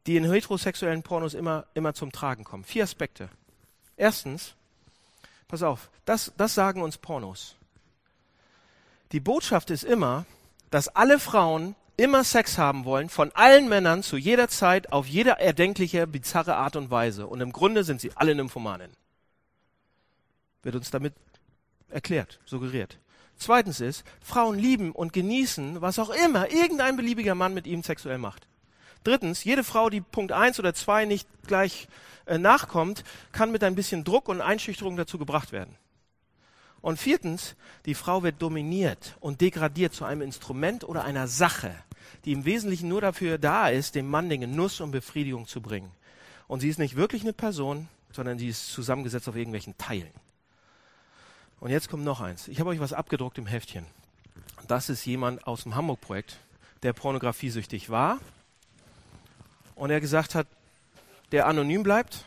[0.06, 2.64] die in heterosexuellen Pornos immer, immer zum Tragen kommen.
[2.64, 3.28] Vier Aspekte.
[3.96, 4.54] Erstens,
[5.46, 7.56] pass auf, das, das sagen uns Pornos.
[9.12, 10.26] Die Botschaft ist immer,
[10.70, 15.38] dass alle Frauen immer Sex haben wollen, von allen Männern zu jeder Zeit, auf jede
[15.38, 17.26] erdenkliche, bizarre Art und Weise.
[17.26, 18.90] Und im Grunde sind sie alle Nymphomanen.
[20.62, 21.14] Wird uns damit
[21.90, 22.98] erklärt, suggeriert.
[23.36, 28.18] Zweitens ist, Frauen lieben und genießen, was auch immer irgendein beliebiger Mann mit ihnen sexuell
[28.18, 28.46] macht.
[29.04, 31.88] Drittens, jede Frau, die Punkt eins oder zwei nicht gleich
[32.26, 33.02] äh, nachkommt,
[33.32, 35.76] kann mit ein bisschen Druck und Einschüchterung dazu gebracht werden.
[36.82, 37.54] Und viertens,
[37.86, 41.72] die Frau wird dominiert und degradiert zu einem Instrument oder einer Sache,
[42.24, 45.90] die im Wesentlichen nur dafür da ist, dem Mann den Genuss und Befriedigung zu bringen.
[46.48, 50.10] Und sie ist nicht wirklich eine Person, sondern sie ist zusammengesetzt auf irgendwelchen Teilen.
[51.60, 52.48] Und jetzt kommt noch eins.
[52.48, 53.86] Ich habe euch was abgedruckt im Heftchen.
[54.66, 56.36] Das ist jemand aus dem Hamburg-Projekt,
[56.82, 58.18] der pornografiesüchtig war
[59.76, 60.48] und er gesagt hat,
[61.30, 62.24] der anonym bleibt,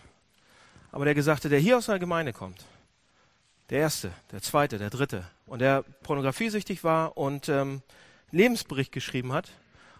[0.94, 2.65] aber der gesagt hat, der hier aus einer Gemeinde kommt
[3.69, 5.25] der erste, der zweite, der dritte.
[5.47, 7.82] Und der pornografiesüchtig war und ähm,
[8.32, 9.49] Lebensbericht geschrieben hat.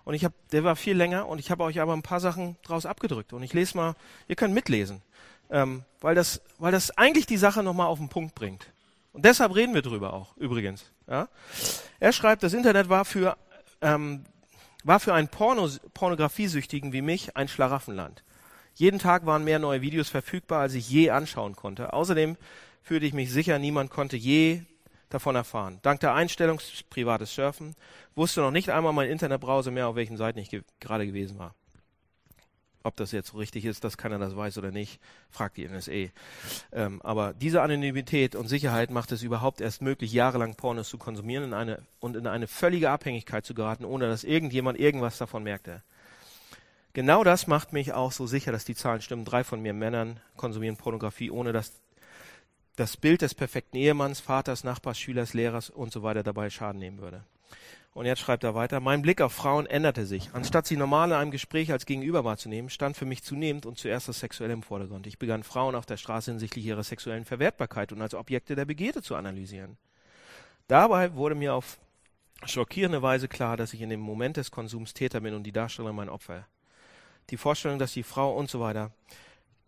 [0.04, 2.58] Und ich habe, der war viel länger und ich habe euch aber ein paar Sachen
[2.64, 3.34] draus abgedrückt.
[3.34, 3.96] Und ich lese mal,
[4.28, 5.02] ihr könnt mitlesen,
[5.50, 8.68] ähm, weil das, weil das eigentlich die Sache nochmal auf den Punkt bringt.
[9.14, 10.92] Und deshalb reden wir drüber auch, übrigens.
[11.08, 11.28] Ja?
[12.00, 13.36] Er schreibt, das Internet war für,
[13.82, 14.26] ähm,
[14.84, 18.24] war für einen Porno, Pornografiesüchtigen wie mich ein Schlaraffenland.
[18.76, 21.94] Jeden Tag waren mehr neue Videos verfügbar, als ich je anschauen konnte.
[21.94, 22.36] Außerdem
[22.86, 24.62] fühlte ich mich sicher, niemand konnte je
[25.10, 25.80] davon erfahren.
[25.82, 27.76] Dank der Einstellung privates Surfen
[28.14, 31.56] wusste noch nicht einmal mein Internetbrowser mehr, auf welchen Seiten ich ge gerade gewesen war.
[32.84, 36.12] Ob das jetzt so richtig ist, dass keiner das weiß oder nicht, fragt die NSA.
[36.72, 41.46] Ähm, aber diese Anonymität und Sicherheit macht es überhaupt erst möglich, jahrelang Pornos zu konsumieren
[41.46, 45.82] in eine, und in eine völlige Abhängigkeit zu geraten, ohne dass irgendjemand irgendwas davon merkte.
[46.94, 49.26] Genau das macht mich auch so sicher, dass die Zahlen stimmen.
[49.26, 51.74] Drei von mir Männern konsumieren Pornografie, ohne dass
[52.76, 57.00] das Bild des perfekten Ehemanns, Vaters, Nachbars, Schülers, Lehrers und so weiter dabei Schaden nehmen
[57.00, 57.24] würde.
[57.94, 60.30] Und jetzt schreibt er weiter, mein Blick auf Frauen änderte sich.
[60.34, 64.10] Anstatt sie normal in einem Gespräch als Gegenüber wahrzunehmen, stand für mich zunehmend und zuerst
[64.10, 65.08] das Sexuelle im Vordergrund.
[65.08, 69.02] Ich begann Frauen auf der Straße hinsichtlich ihrer sexuellen Verwertbarkeit und als Objekte der Begierde
[69.02, 69.78] zu analysieren.
[70.68, 71.78] Dabei wurde mir auf
[72.46, 75.96] schockierende Weise klar, dass ich in dem Moment des Konsums Täter bin und die Darstellung
[75.96, 76.46] mein Opfer.
[77.30, 78.92] Die Vorstellung, dass die Frau und so weiter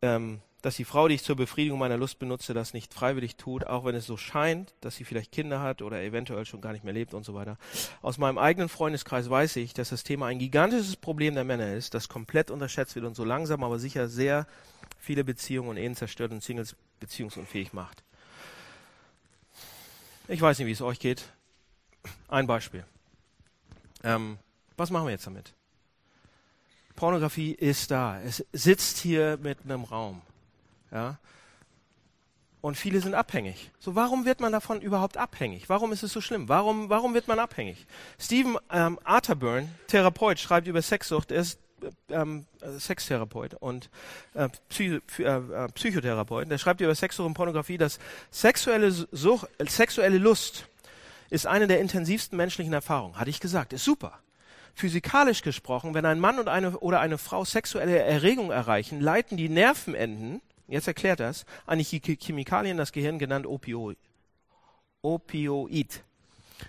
[0.02, 3.66] ähm, dass die Frau, die ich zur Befriedigung meiner Lust benutze, das nicht freiwillig tut,
[3.66, 6.84] auch wenn es so scheint, dass sie vielleicht Kinder hat oder eventuell schon gar nicht
[6.84, 7.58] mehr lebt und so weiter.
[8.02, 11.94] Aus meinem eigenen Freundeskreis weiß ich, dass das Thema ein gigantisches Problem der Männer ist,
[11.94, 14.46] das komplett unterschätzt wird und so langsam aber sicher sehr
[15.00, 18.04] viele Beziehungen und Ehen zerstört und Singles beziehungsunfähig macht.
[20.28, 21.30] Ich weiß nicht, wie es euch geht.
[22.28, 22.84] Ein Beispiel.
[24.04, 24.38] Ähm,
[24.76, 25.54] was machen wir jetzt damit?
[26.98, 28.20] Pornografie ist da.
[28.20, 30.22] Es sitzt hier mitten im Raum.
[30.92, 31.18] Ja?
[32.62, 33.72] Und viele sind abhängig.
[33.80, 35.70] So, warum wird man davon überhaupt abhängig?
[35.70, 36.50] Warum ist es so schlimm?
[36.50, 37.86] Warum, warum wird man abhängig?
[38.20, 41.32] Stephen ähm, Atterburn, Therapeut, schreibt über Sexsucht.
[41.32, 41.60] Er ist
[42.10, 42.46] ähm,
[42.80, 43.90] Sextherapeut und
[44.34, 46.50] äh, Psy äh, äh, Psychotherapeut.
[46.50, 48.00] Der schreibt über Sexsucht und Pornografie, dass
[48.32, 50.68] sexuelle, Such, sexuelle Lust
[51.30, 53.20] ist eine der intensivsten menschlichen Erfahrungen.
[53.20, 54.20] Hatte ich gesagt, ist super.
[54.74, 59.50] Physikalisch gesprochen, wenn ein Mann und eine, oder eine Frau sexuelle Erregung erreichen, leiten die
[59.50, 63.98] Nervenenden jetzt erklärt das, eine Chemikalien das Gehirn genannt Opioid.
[65.02, 66.04] Opioid.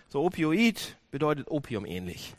[0.08, 2.34] So, Opioid bedeutet Opium ähnlich.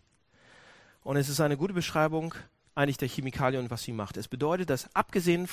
[1.04, 2.34] Und es ist eine gute Beschreibung
[2.76, 4.15] eigentlich der Chemikalien und was sie macht.
[4.15, 5.50] Es bedeutet, dass abgesehen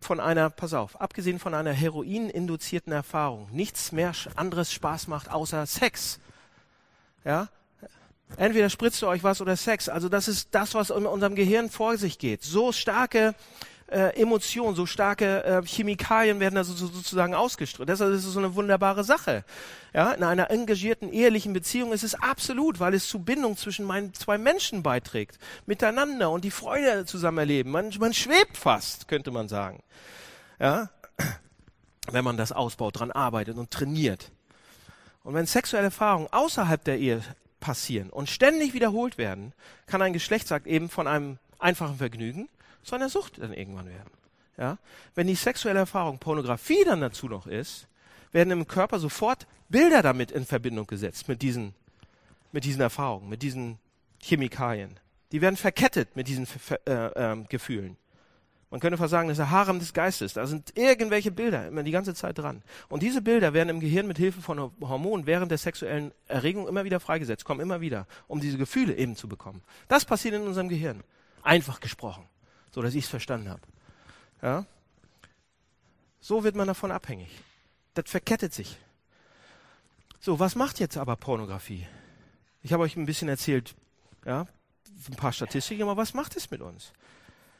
[0.00, 5.66] von einer, pass auf, abgesehen von einer heroininduzierten Erfahrung nichts mehr anderes Spaß macht außer
[5.66, 6.18] Sex.
[7.24, 7.48] Ja?
[8.36, 9.88] Entweder spritzt ihr euch was oder Sex.
[9.88, 12.42] Also das ist das, was in unserem Gehirn vor sich geht.
[12.42, 13.34] So starke
[13.88, 17.88] äh, Emotionen, so starke äh, Chemikalien werden da so, so, sozusagen ausgestrahlt.
[17.88, 19.44] Deshalb ist es so eine wunderbare Sache.
[19.92, 24.14] Ja, in einer engagierten ehelichen Beziehung ist es absolut, weil es zu Bindung zwischen meinen
[24.14, 27.70] zwei Menschen beiträgt, miteinander und die Freude zusammen erleben.
[27.70, 29.82] Man, man schwebt fast, könnte man sagen.
[30.58, 30.90] Ja,
[32.10, 34.32] wenn man das ausbaut, dran arbeitet und trainiert.
[35.22, 37.22] Und wenn sexuelle Erfahrungen außerhalb der Ehe
[37.60, 39.52] passieren und ständig wiederholt werden,
[39.86, 42.48] kann ein Geschlechtsakt eben von einem einfachen Vergnügen
[42.84, 44.10] zu einer Sucht dann irgendwann werden.
[44.56, 44.78] Ja?
[45.14, 47.88] Wenn die sexuelle Erfahrung Pornografie dann dazu noch ist,
[48.32, 51.74] werden im Körper sofort Bilder damit in Verbindung gesetzt, mit diesen,
[52.52, 53.78] mit diesen Erfahrungen, mit diesen
[54.20, 54.98] Chemikalien.
[55.32, 56.46] Die werden verkettet mit diesen
[56.86, 57.96] äh, äh, Gefühlen.
[58.70, 60.32] Man könnte fast sagen, das ist der Harem des Geistes.
[60.32, 62.62] Da sind irgendwelche Bilder immer die ganze Zeit dran.
[62.88, 66.84] Und diese Bilder werden im Gehirn mit Hilfe von Hormonen während der sexuellen Erregung immer
[66.84, 69.62] wieder freigesetzt, kommen immer wieder, um diese Gefühle eben zu bekommen.
[69.86, 71.04] Das passiert in unserem Gehirn.
[71.42, 72.24] Einfach gesprochen
[72.74, 73.62] so dass ich es verstanden habe.
[74.42, 74.66] Ja?
[76.20, 77.30] So wird man davon abhängig.
[77.94, 78.76] Das verkettet sich.
[80.18, 81.86] So, was macht jetzt aber Pornografie?
[82.62, 83.76] Ich habe euch ein bisschen erzählt,
[84.24, 84.46] ja,
[85.08, 86.92] ein paar Statistiken, aber was macht es mit uns?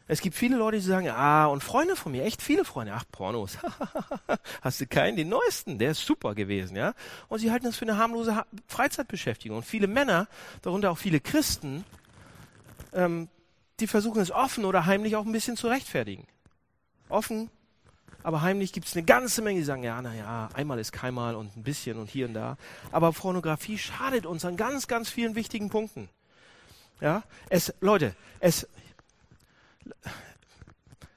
[0.08, 3.04] Es gibt viele Leute, die sagen, ah, und Freunde von mir, echt viele Freunde, ach,
[3.12, 3.58] Pornos,
[4.62, 6.94] hast du keinen, den neuesten, der ist super gewesen, ja?
[7.28, 9.58] Und sie halten das für eine harmlose Freizeitbeschäftigung.
[9.58, 10.26] Und viele Männer,
[10.62, 11.84] darunter auch viele Christen,
[12.92, 13.28] ähm,
[13.80, 16.26] die versuchen es offen oder heimlich auch ein bisschen zu rechtfertigen.
[17.08, 17.50] Offen,
[18.24, 21.54] aber heimlich gibt es eine ganze Menge, die sagen, ja, naja, einmal ist keinmal und
[21.56, 22.56] ein bisschen und hier und da.
[22.90, 26.08] Aber Pornografie schadet uns an ganz, ganz vielen wichtigen Punkten.
[27.02, 28.66] Ja, es, Leute, es,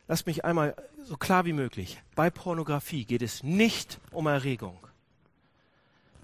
[0.10, 2.02] lasst mich einmal so klar wie möglich.
[2.14, 4.86] Bei Pornografie geht es nicht um Erregung.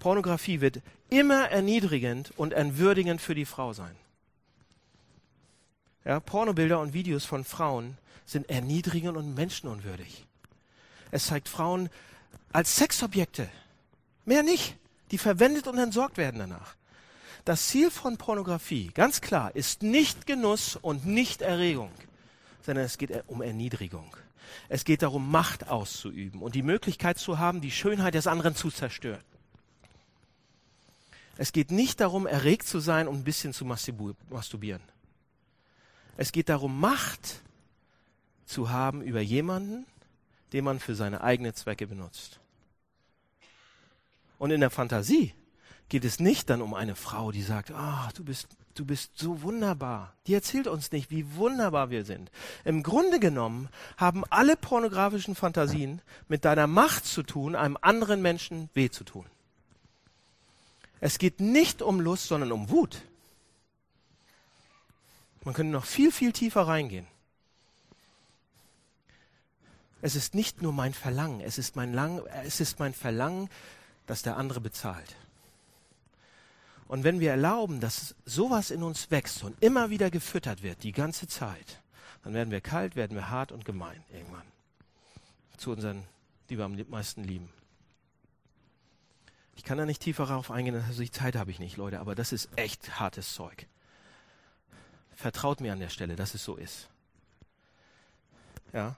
[0.00, 3.96] Pornografie wird immer erniedrigend und entwürdigend für die Frau sein.
[6.04, 10.26] Ja, Pornobilder und Videos von Frauen sind erniedrigend und menschenunwürdig.
[11.10, 11.88] Es zeigt Frauen
[12.52, 13.48] als Sexobjekte.
[14.24, 14.76] Mehr nicht.
[15.10, 16.76] Die verwendet und entsorgt werden danach.
[17.44, 21.90] Das Ziel von Pornografie, ganz klar, ist nicht Genuss und nicht Erregung,
[22.62, 24.16] sondern es geht um Erniedrigung.
[24.68, 28.70] Es geht darum, Macht auszuüben und die Möglichkeit zu haben, die Schönheit des anderen zu
[28.70, 29.22] zerstören.
[31.36, 34.82] Es geht nicht darum, erregt zu sein und ein bisschen zu masturbieren.
[36.16, 37.42] Es geht darum, Macht
[38.46, 39.86] zu haben über jemanden,
[40.52, 42.40] den man für seine eigenen Zwecke benutzt.
[44.38, 45.32] Und in der Fantasie
[45.88, 49.42] geht es nicht dann um eine Frau, die sagt, ah, du bist du bist so
[49.42, 50.14] wunderbar.
[50.26, 52.30] Die erzählt uns nicht, wie wunderbar wir sind.
[52.64, 58.68] Im Grunde genommen haben alle pornografischen Fantasien mit deiner Macht zu tun, einem anderen Menschen
[58.74, 59.26] weh zu tun.
[61.00, 63.02] Es geht nicht um Lust, sondern um Wut.
[65.44, 67.06] Man könnte noch viel, viel tiefer reingehen.
[70.00, 73.48] Es ist nicht nur mein Verlangen, es ist mein, Lang, es ist mein Verlangen,
[74.06, 75.16] dass der andere bezahlt.
[76.88, 80.92] Und wenn wir erlauben, dass sowas in uns wächst und immer wieder gefüttert wird, die
[80.92, 81.82] ganze Zeit,
[82.22, 84.46] dann werden wir kalt, werden wir hart und gemein irgendwann.
[85.56, 86.04] Zu unseren,
[86.50, 87.48] die wir am meisten lieben.
[89.56, 92.14] Ich kann da nicht tiefer darauf eingehen, also die Zeit habe ich nicht, Leute, aber
[92.14, 93.66] das ist echt hartes Zeug.
[95.16, 96.88] Vertraut mir an der Stelle, dass es so ist.
[98.72, 98.96] Ja.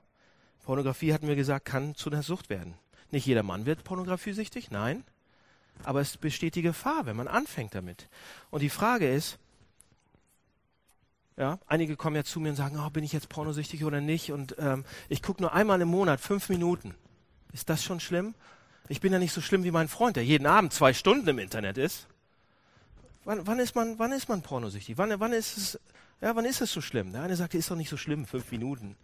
[0.65, 2.75] Pornografie, hatten wir gesagt, kann zu einer Sucht werden.
[3.11, 5.05] Nicht jeder Mann wird pornografiesüchtig, nein.
[5.85, 8.09] Aber es besteht die Gefahr, wenn man anfängt damit.
[8.51, 9.39] Und die Frage ist,
[11.37, 14.33] ja, einige kommen ja zu mir und sagen, oh, bin ich jetzt pornosüchtig oder nicht?
[14.33, 16.95] Und ähm, ich gucke nur einmal im Monat, fünf Minuten.
[17.53, 18.35] Ist das schon schlimm?
[18.89, 21.39] Ich bin ja nicht so schlimm wie mein Freund, der jeden Abend zwei Stunden im
[21.39, 22.07] Internet ist.
[23.25, 24.97] Wann, wann ist man, wann ist man pornosüchtig?
[24.97, 25.81] Wann, wann ist es,
[26.21, 27.13] ja, wann ist es so schlimm?
[27.13, 28.97] Der eine sagt, ist doch nicht so schlimm, fünf Minuten.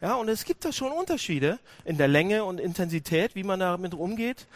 [0.00, 3.92] Ja, und es gibt da schon Unterschiede in der Länge und Intensität, wie man damit
[3.92, 4.46] umgeht.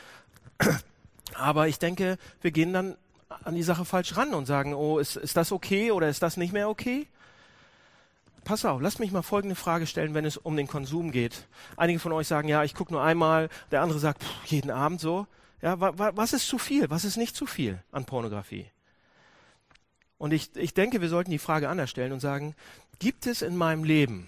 [1.35, 2.97] Aber ich denke, wir gehen dann
[3.29, 6.37] an die Sache falsch ran und sagen, oh, ist, ist das okay oder ist das
[6.37, 7.07] nicht mehr okay?
[8.45, 11.47] Pass auf, lasst mich mal folgende Frage stellen, wenn es um den Konsum geht.
[11.77, 15.01] Einige von euch sagen, ja, ich gucke nur einmal, der andere sagt, pff, jeden Abend
[15.01, 15.27] so.
[15.63, 16.91] Ja, wa, wa, was ist zu viel?
[16.91, 18.67] Was ist nicht zu viel an Pornografie?
[20.25, 22.55] Und ich, ich denke, wir sollten die Frage anders stellen und sagen,
[22.99, 24.27] gibt es in meinem Leben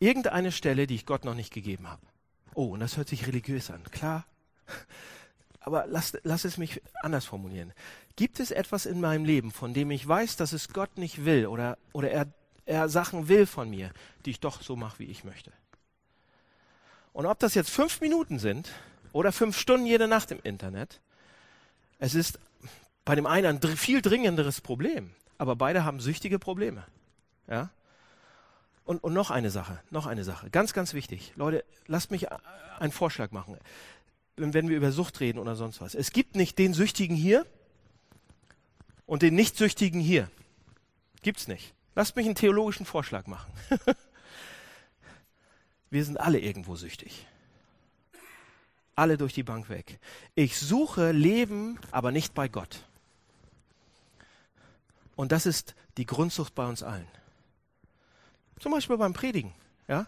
[0.00, 2.02] irgendeine Stelle, die ich Gott noch nicht gegeben habe?
[2.54, 3.84] Oh, und das hört sich religiös an.
[3.92, 4.26] Klar,
[5.60, 7.72] aber lass, lass es mich anders formulieren.
[8.16, 11.46] Gibt es etwas in meinem Leben, von dem ich weiß, dass es Gott nicht will
[11.46, 12.26] oder, oder er,
[12.64, 13.92] er Sachen will von mir,
[14.24, 15.52] die ich doch so mache, wie ich möchte?
[17.12, 18.72] Und ob das jetzt fünf Minuten sind
[19.12, 21.00] oder fünf Stunden jede Nacht im Internet,
[22.00, 22.40] es ist
[23.06, 26.84] bei dem einen ein viel dringenderes Problem, aber beide haben süchtige Probleme.
[27.48, 27.70] Ja?
[28.84, 31.32] Und, und noch eine Sache, noch eine Sache, ganz, ganz wichtig.
[31.36, 32.26] Leute, lasst mich
[32.78, 33.56] einen Vorschlag machen
[34.36, 35.94] wenn wir über Sucht reden oder sonst was.
[35.94, 37.46] Es gibt nicht den Süchtigen hier
[39.06, 40.30] und den Nicht-Süchtigen hier.
[41.22, 41.74] Gibt's nicht.
[41.94, 43.50] Lasst mich einen theologischen Vorschlag machen.
[45.90, 47.26] wir sind alle irgendwo süchtig.
[48.94, 49.98] Alle durch die Bank weg.
[50.34, 52.85] Ich suche Leben, aber nicht bei Gott.
[55.16, 57.08] Und das ist die Grundsucht bei uns allen.
[58.60, 59.52] Zum Beispiel beim Predigen.
[59.88, 60.06] Ja?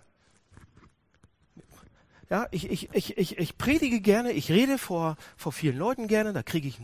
[2.30, 6.34] Ja, ich, ich, ich, ich, ich predige gerne, ich rede vor, vor vielen Leuten gerne,
[6.34, 6.78] da kriege ich,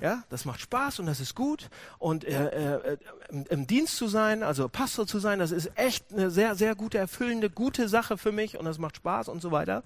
[0.00, 1.70] ja, das macht Spaß und das ist gut.
[2.00, 2.98] Und äh, äh,
[3.28, 6.74] im, im Dienst zu sein, also Pastor zu sein, das ist echt eine sehr, sehr
[6.74, 9.84] gute, erfüllende, gute Sache für mich und das macht Spaß und so weiter.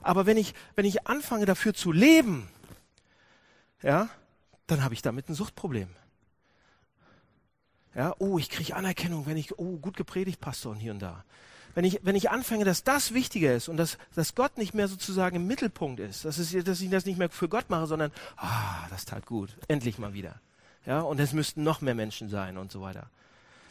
[0.00, 2.48] Aber wenn ich, wenn ich anfange dafür zu leben,
[3.82, 4.08] ja,
[4.66, 5.88] dann habe ich damit ein Suchtproblem.
[7.94, 11.24] Ja, oh, ich kriege Anerkennung, wenn ich, oh, gut gepredigt, Pastor und hier und da
[11.74, 14.88] wenn ich, wenn ich anfange, dass das wichtiger ist und dass, dass Gott nicht mehr
[14.88, 18.12] sozusagen im Mittelpunkt ist, dass, es, dass ich das nicht mehr für Gott mache, sondern,
[18.36, 20.40] ah, das tat gut, endlich mal wieder.
[20.86, 23.10] Ja, und es müssten noch mehr Menschen sein und so weiter.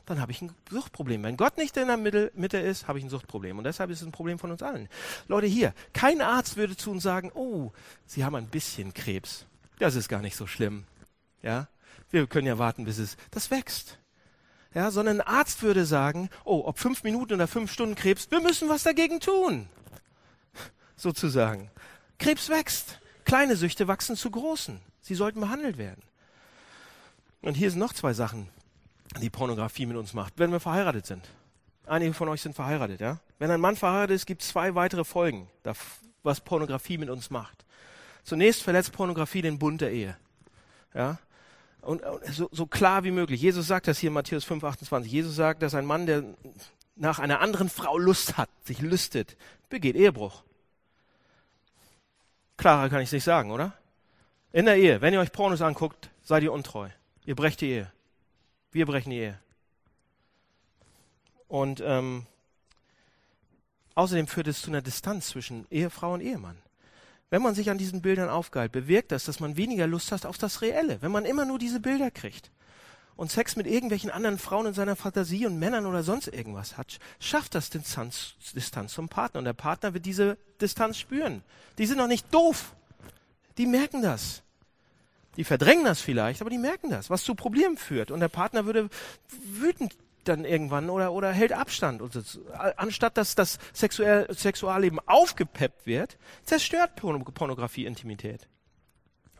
[0.06, 1.22] Dann habe ich ein Suchtproblem.
[1.24, 3.58] Wenn Gott nicht in der Mitte, Mitte ist, habe ich ein Suchtproblem.
[3.58, 4.90] Und deshalb ist es ein Problem von uns allen.
[5.28, 7.72] Leute, hier, kein Arzt würde zu uns sagen, oh,
[8.06, 9.46] Sie haben ein bisschen Krebs.
[9.78, 10.86] Das ist gar nicht so schlimm.
[11.44, 11.68] Ja,
[12.10, 14.00] wir können ja warten, bis es, das wächst
[14.74, 18.40] ja, sondern ein Arzt würde sagen, oh, ob fünf Minuten oder fünf Stunden Krebs, wir
[18.40, 19.68] müssen was dagegen tun.
[20.96, 21.72] Sozusagen.
[22.18, 23.00] Krebs wächst.
[23.26, 24.80] Kleine Süchte wachsen zu großen.
[25.02, 26.02] Sie sollten behandelt werden.
[27.42, 28.50] Und hier sind noch zwei Sachen,
[29.22, 31.28] die Pornografie mit uns macht, wenn wir verheiratet sind.
[31.86, 33.20] Einige von euch sind verheiratet, ja?
[33.40, 35.48] Wenn ein Mann verheiratet ist, gibt es zwei weitere Folgen,
[36.22, 37.66] was Pornografie mit uns macht.
[38.24, 40.18] Zunächst verletzt Pornografie den Bund der Ehe.
[40.94, 41.18] Ja?
[41.82, 43.42] Und, so, so klar wie möglich.
[43.42, 45.12] Jesus sagt das hier in Matthäus 5, 28.
[45.12, 46.24] Jesus sagt, dass ein Mann, der
[46.96, 49.38] nach einer anderen Frau Lust hat, sich lüstet,
[49.70, 50.44] begeht Ehebruch.
[52.58, 53.74] Klarer kann ich es nicht sagen, oder?
[54.52, 56.90] In der Ehe, wenn ihr euch Pornos anguckt, seid ihr untreu.
[57.26, 57.92] Ihr brecht die Ehe.
[58.72, 59.40] Wir brechen die Ehe.
[61.48, 62.26] Und ähm,
[63.96, 66.58] außerdem führt es zu einer Distanz zwischen Ehefrau und Ehemann.
[67.30, 70.38] Wenn man sich an diesen Bildern aufgeilt, bewirkt das, dass man weniger Lust hat auf
[70.38, 72.52] das Reelle, wenn man immer nur diese Bilder kriegt.
[73.16, 77.00] Und Sex mit irgendwelchen anderen Frauen in seiner Fantasie und Männern oder sonst irgendwas hat,
[77.20, 79.40] schafft das Distanz, Distanz zum Partner.
[79.40, 81.44] Und der Partner wird diese Distanz spüren.
[81.78, 82.74] Die sind noch nicht doof.
[83.58, 84.42] Die merken das.
[85.36, 88.10] Die verdrängen das vielleicht, aber die merken das, was zu Problemen führt.
[88.10, 88.90] Und der Partner würde
[89.44, 89.98] wütend
[90.30, 92.02] dann irgendwann oder, oder hält Abstand.
[92.02, 92.40] Und so.
[92.78, 98.48] Anstatt dass das Sexuell, Sexualleben aufgepeppt wird, zerstört Pornografie Intimität.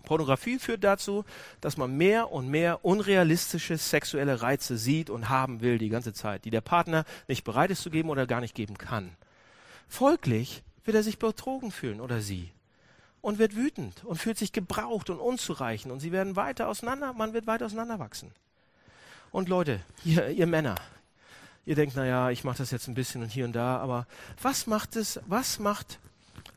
[0.04, 1.24] Pornografie führt dazu,
[1.62, 6.46] dass man mehr und mehr unrealistische sexuelle Reize sieht und haben will die ganze Zeit,
[6.46, 9.16] die der Partner nicht bereit ist zu geben oder gar nicht geben kann.
[9.88, 12.52] Folglich wird er sich betrogen fühlen oder sie
[13.22, 17.34] und wird wütend und fühlt sich gebraucht und unzureichend und sie werden weiter auseinander, man
[17.34, 18.32] wird weiter auseinanderwachsen.
[19.32, 20.76] Und Leute, ihr, ihr Männer,
[21.66, 24.08] ihr denkt, na ja, ich mache das jetzt ein bisschen und hier und da, aber
[24.42, 26.00] was macht es, was macht,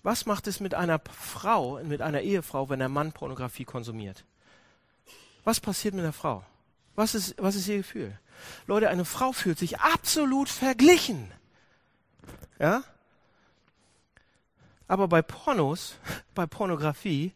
[0.02, 4.24] was macht es mit einer Frau, mit einer Ehefrau, wenn der Mann Pornografie konsumiert?
[5.44, 6.44] Was passiert mit der Frau?
[6.94, 8.18] Was ist, was ist ihr Gefühl?
[8.66, 11.30] Leute, eine Frau fühlt sich absolut verglichen.
[12.58, 12.84] Ja?
[14.88, 15.96] Aber bei Pornos,
[16.34, 17.32] bei Pornografie,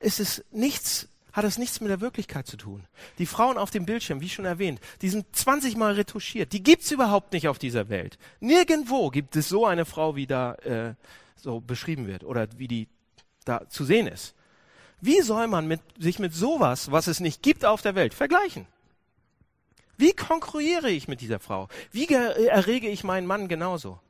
[0.00, 2.84] ist es nichts, hat es nichts mit der Wirklichkeit zu tun.
[3.18, 6.52] Die Frauen auf dem Bildschirm, wie schon erwähnt, die sind 20 Mal retuschiert.
[6.52, 8.18] Die gibt's überhaupt nicht auf dieser Welt.
[8.40, 10.94] Nirgendwo gibt es so eine Frau, wie da äh,
[11.36, 12.88] so beschrieben wird oder wie die
[13.44, 14.34] da zu sehen ist.
[15.00, 18.66] Wie soll man mit, sich mit sowas, was es nicht gibt auf der Welt, vergleichen?
[19.96, 21.68] Wie konkurriere ich mit dieser Frau?
[21.92, 24.00] Wie errege ich meinen Mann genauso?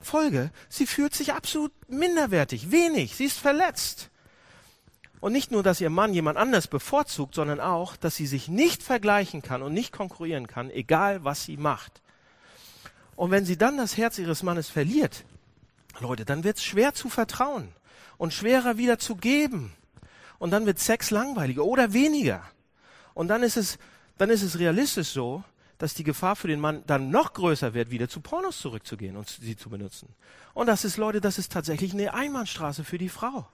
[0.00, 4.10] Folge, sie fühlt sich absolut minderwertig, wenig, sie ist verletzt.
[5.22, 8.82] Und nicht nur, dass ihr Mann jemand anders bevorzugt, sondern auch, dass sie sich nicht
[8.82, 12.02] vergleichen kann und nicht konkurrieren kann, egal was sie macht.
[13.14, 15.24] Und wenn sie dann das Herz ihres Mannes verliert,
[16.00, 17.68] Leute, dann wird es schwer zu vertrauen
[18.18, 19.72] und schwerer wieder zu geben.
[20.40, 22.42] Und dann wird Sex langweiliger oder weniger.
[23.14, 23.78] Und dann ist es,
[24.18, 25.44] dann ist es realistisch so,
[25.78, 29.28] dass die Gefahr für den Mann dann noch größer wird, wieder zu Pornos zurückzugehen und
[29.28, 30.08] sie zu benutzen.
[30.52, 33.46] Und das ist, Leute, das ist tatsächlich eine Einbahnstraße für die Frau.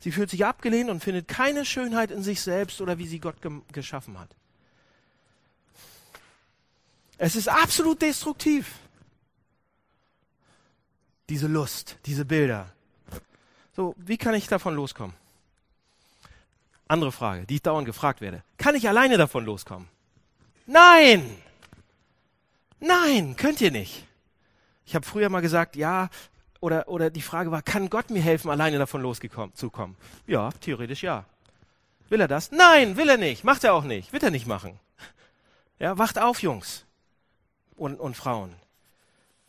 [0.00, 3.36] Sie fühlt sich abgelehnt und findet keine Schönheit in sich selbst oder wie sie Gott
[3.72, 4.34] geschaffen hat.
[7.18, 8.74] Es ist absolut destruktiv.
[11.28, 12.72] Diese Lust, diese Bilder.
[13.74, 15.14] So, wie kann ich davon loskommen?
[16.88, 18.42] Andere Frage, die ich dauernd gefragt werde.
[18.58, 19.88] Kann ich alleine davon loskommen?
[20.66, 21.36] Nein!
[22.80, 24.06] Nein, könnt ihr nicht.
[24.84, 26.10] Ich habe früher mal gesagt, ja,
[26.62, 29.96] oder, oder die Frage war, kann Gott mir helfen, alleine davon loszukommen?
[30.26, 31.24] Ja, theoretisch ja.
[32.08, 32.52] Will er das?
[32.52, 33.42] Nein, will er nicht.
[33.42, 34.12] Macht er auch nicht.
[34.12, 34.78] Wird er nicht machen.
[35.80, 36.84] Ja, wacht auf, Jungs
[37.74, 38.54] und, und Frauen.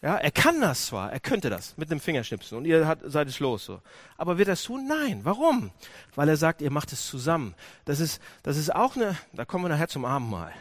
[0.02, 3.28] Ja, er kann das zwar, er könnte das mit einem Fingerschnipsen und ihr hat, seid
[3.28, 3.82] es los so.
[4.18, 4.88] Aber wird er es tun?
[4.88, 5.22] Nein.
[5.24, 5.72] Warum?
[6.16, 7.54] Weil er sagt, ihr macht es zusammen.
[7.86, 10.52] Das ist, das ist auch eine, da kommen wir nachher zum Abendmahl.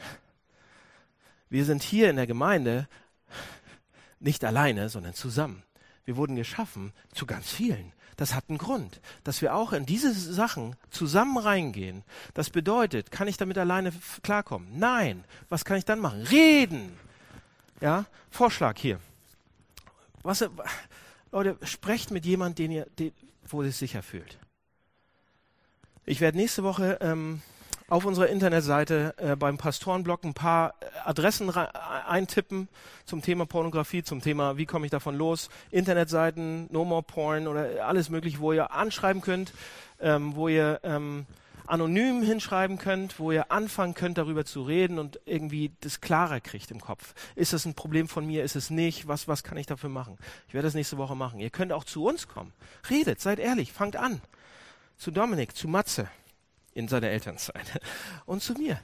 [1.48, 2.88] Wir sind hier in der Gemeinde
[4.20, 5.62] nicht alleine, sondern zusammen.
[6.04, 7.92] Wir wurden geschaffen zu ganz vielen.
[8.16, 12.04] Das hat einen Grund, dass wir auch in diese Sachen zusammen reingehen.
[12.34, 13.92] Das bedeutet, kann ich damit alleine
[14.22, 14.78] klarkommen?
[14.78, 15.24] Nein.
[15.48, 16.22] Was kann ich dann machen?
[16.22, 16.98] Reden.
[17.80, 19.00] Ja, Vorschlag hier.
[20.22, 20.48] Was,
[21.32, 23.12] Leute, sprecht mit jemandem, den ihr, den,
[23.48, 24.38] wo ihr es sicher fühlt.
[26.04, 27.42] Ich werde nächste Woche ähm,
[27.92, 32.68] auf unserer Internetseite äh, beim Pastorenblog ein paar äh, Adressen eintippen
[33.04, 37.86] zum Thema Pornografie, zum Thema, wie komme ich davon los, Internetseiten, No More Porn oder
[37.86, 39.52] alles mögliche, wo ihr anschreiben könnt,
[40.00, 41.26] ähm, wo ihr ähm,
[41.66, 46.70] anonym hinschreiben könnt, wo ihr anfangen könnt, darüber zu reden und irgendwie das klarer kriegt
[46.70, 47.12] im Kopf.
[47.34, 48.42] Ist das ein Problem von mir?
[48.42, 49.06] Ist es nicht?
[49.06, 50.16] Was, was kann ich dafür machen?
[50.48, 51.40] Ich werde das nächste Woche machen.
[51.40, 52.54] Ihr könnt auch zu uns kommen.
[52.88, 54.22] Redet, seid ehrlich, fangt an.
[54.96, 56.08] Zu Dominik, zu Matze
[56.74, 57.80] in seiner Elternzeit.
[58.26, 58.80] Und zu mir.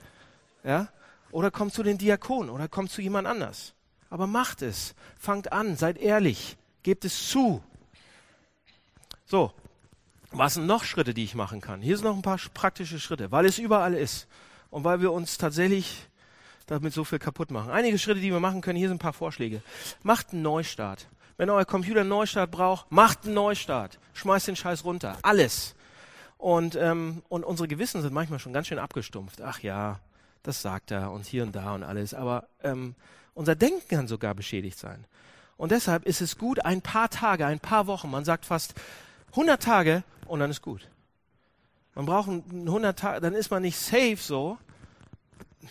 [0.64, 0.88] Ja?
[1.30, 3.74] Oder kommt zu den Diakonen oder kommt zu jemand anders.
[4.10, 4.94] Aber macht es.
[5.18, 6.56] Fangt an, seid ehrlich.
[6.82, 7.62] Gebt es zu.
[9.26, 9.52] So.
[10.30, 11.80] Was sind noch Schritte, die ich machen kann?
[11.80, 14.26] Hier sind noch ein paar praktische Schritte, weil es überall ist.
[14.70, 16.06] Und weil wir uns tatsächlich
[16.66, 17.70] damit so viel kaputt machen.
[17.70, 19.62] Einige Schritte, die wir machen können, hier sind ein paar Vorschläge.
[20.02, 21.08] Macht einen Neustart.
[21.38, 23.98] Wenn euer Computer einen Neustart braucht, macht einen Neustart.
[24.12, 25.16] Schmeißt den Scheiß runter.
[25.22, 25.74] Alles.
[26.38, 29.42] Und, ähm, und unsere Gewissen sind manchmal schon ganz schön abgestumpft.
[29.42, 29.98] Ach ja,
[30.44, 32.14] das sagt er und hier und da und alles.
[32.14, 32.94] Aber ähm,
[33.34, 35.04] unser Denken kann sogar beschädigt sein.
[35.56, 38.74] Und deshalb ist es gut, ein paar Tage, ein paar Wochen, man sagt fast
[39.32, 40.88] 100 Tage und dann ist gut.
[41.96, 44.56] Man braucht 100 Tage, dann ist man nicht safe so,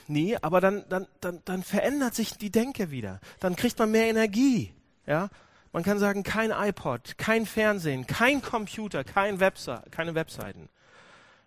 [0.07, 3.22] nie, aber dann, dann, dann, dann verändert sich die Denke wieder.
[3.39, 4.74] Dann kriegt man mehr Energie.
[5.05, 5.30] Ja?
[5.78, 10.70] Man kann sagen, kein iPod, kein Fernsehen, kein Computer, kein Webse keine Webseiten.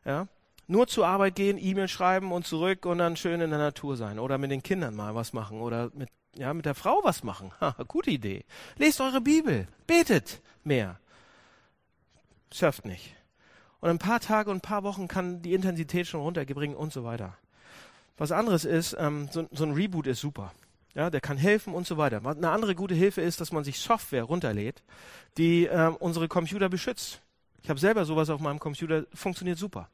[0.05, 0.29] Ja?
[0.69, 4.21] Nur zur Arbeit gehen, E-Mail schreiben und zurück und dann schön in der Natur sein.
[4.21, 5.61] Oder mit den Kindern mal was machen.
[5.61, 7.51] Oder mit, ja, mit der Frau was machen.
[7.61, 8.45] Ha, gute Idee.
[8.77, 9.67] Lest eure Bibel.
[9.89, 11.01] Betet mehr.
[12.53, 13.17] Surft nicht.
[13.81, 17.03] Und ein paar Tage und ein paar Wochen kann die Intensität schon runtergebringen und so
[17.03, 17.37] weiter.
[18.17, 20.53] Was anderes ist, ähm, so, so ein Reboot ist super.
[20.95, 22.25] Ja, der kann helfen und so weiter.
[22.25, 24.83] Eine andere gute Hilfe ist, dass man sich Software runterlädt,
[25.37, 27.21] die ähm, unsere Computer beschützt.
[27.63, 29.89] Ich habe selber sowas auf meinem Computer, funktioniert super.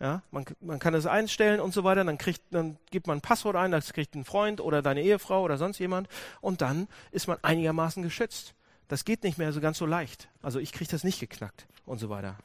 [0.00, 3.20] Ja, man, man kann es einstellen und so weiter, dann kriegt, dann gibt man ein
[3.20, 6.08] Passwort ein, das kriegt ein Freund oder deine Ehefrau oder sonst jemand
[6.40, 8.54] und dann ist man einigermaßen geschützt.
[8.86, 10.28] Das geht nicht mehr so ganz so leicht.
[10.40, 12.36] Also ich kriege das nicht geknackt und so weiter.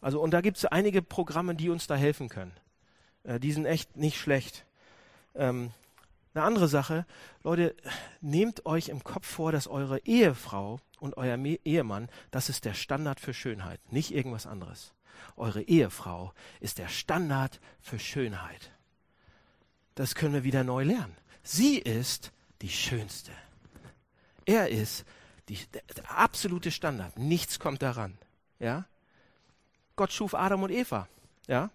[0.00, 2.52] Also und da gibt es einige Programme, die uns da helfen können.
[3.22, 4.64] Äh, die sind echt nicht schlecht.
[5.36, 5.70] Ähm,
[6.38, 7.04] eine andere Sache,
[7.42, 7.74] Leute,
[8.20, 13.20] nehmt euch im Kopf vor, dass eure Ehefrau und euer Ehemann, das ist der Standard
[13.20, 14.94] für Schönheit, nicht irgendwas anderes.
[15.36, 18.72] Eure Ehefrau ist der Standard für Schönheit.
[19.94, 21.16] Das können wir wieder neu lernen.
[21.42, 22.32] Sie ist
[22.62, 23.32] die Schönste.
[24.44, 25.04] Er ist
[25.48, 27.18] die, der, der absolute Standard.
[27.18, 28.16] Nichts kommt daran.
[28.60, 28.86] Ja?
[29.96, 31.08] Gott schuf Adam und Eva.
[31.48, 31.70] Ja?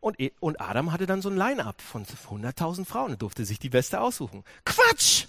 [0.00, 3.58] Und, e, und Adam hatte dann so ein Line-up von 100.000 Frauen und durfte sich
[3.58, 4.44] die beste aussuchen.
[4.64, 5.26] Quatsch!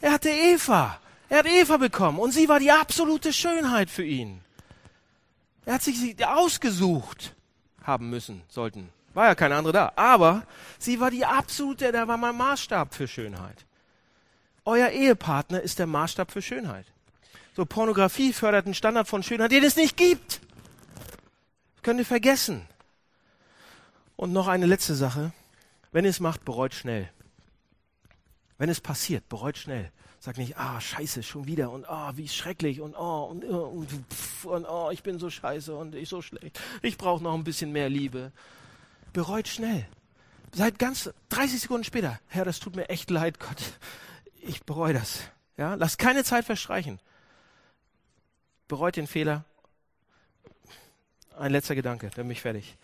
[0.00, 0.98] Er hatte Eva.
[1.28, 4.40] Er hat Eva bekommen und sie war die absolute Schönheit für ihn.
[5.64, 7.34] Er hat sich sie ausgesucht
[7.82, 8.90] haben müssen, sollten.
[9.14, 9.92] War ja keine andere da.
[9.96, 10.42] Aber
[10.78, 13.64] sie war die absolute, der war mein Maßstab für Schönheit.
[14.64, 16.86] Euer Ehepartner ist der Maßstab für Schönheit.
[17.56, 20.40] So Pornografie fördert einen Standard von Schönheit, den es nicht gibt.
[21.82, 22.66] Könnt ihr vergessen.
[24.16, 25.32] Und noch eine letzte Sache.
[25.92, 27.10] Wenn ihr es macht, bereut schnell.
[28.58, 29.90] Wenn es passiert, bereut schnell.
[30.20, 34.46] Sag nicht, ah, scheiße, schon wieder und ah, wie schrecklich und oh, und, und, pff,
[34.46, 36.58] und oh, ich bin so scheiße und ich so schlecht.
[36.80, 38.32] Ich brauche noch ein bisschen mehr Liebe.
[39.12, 39.86] Bereut schnell.
[40.52, 43.74] Seid ganz 30 Sekunden später, Herr, das tut mir echt leid, Gott.
[44.40, 45.20] Ich bereue das.
[45.56, 47.00] Ja, lasst keine Zeit verstreichen.
[48.66, 49.44] Bereut den Fehler.
[51.36, 52.78] Ein letzter Gedanke, dann bin ich fertig.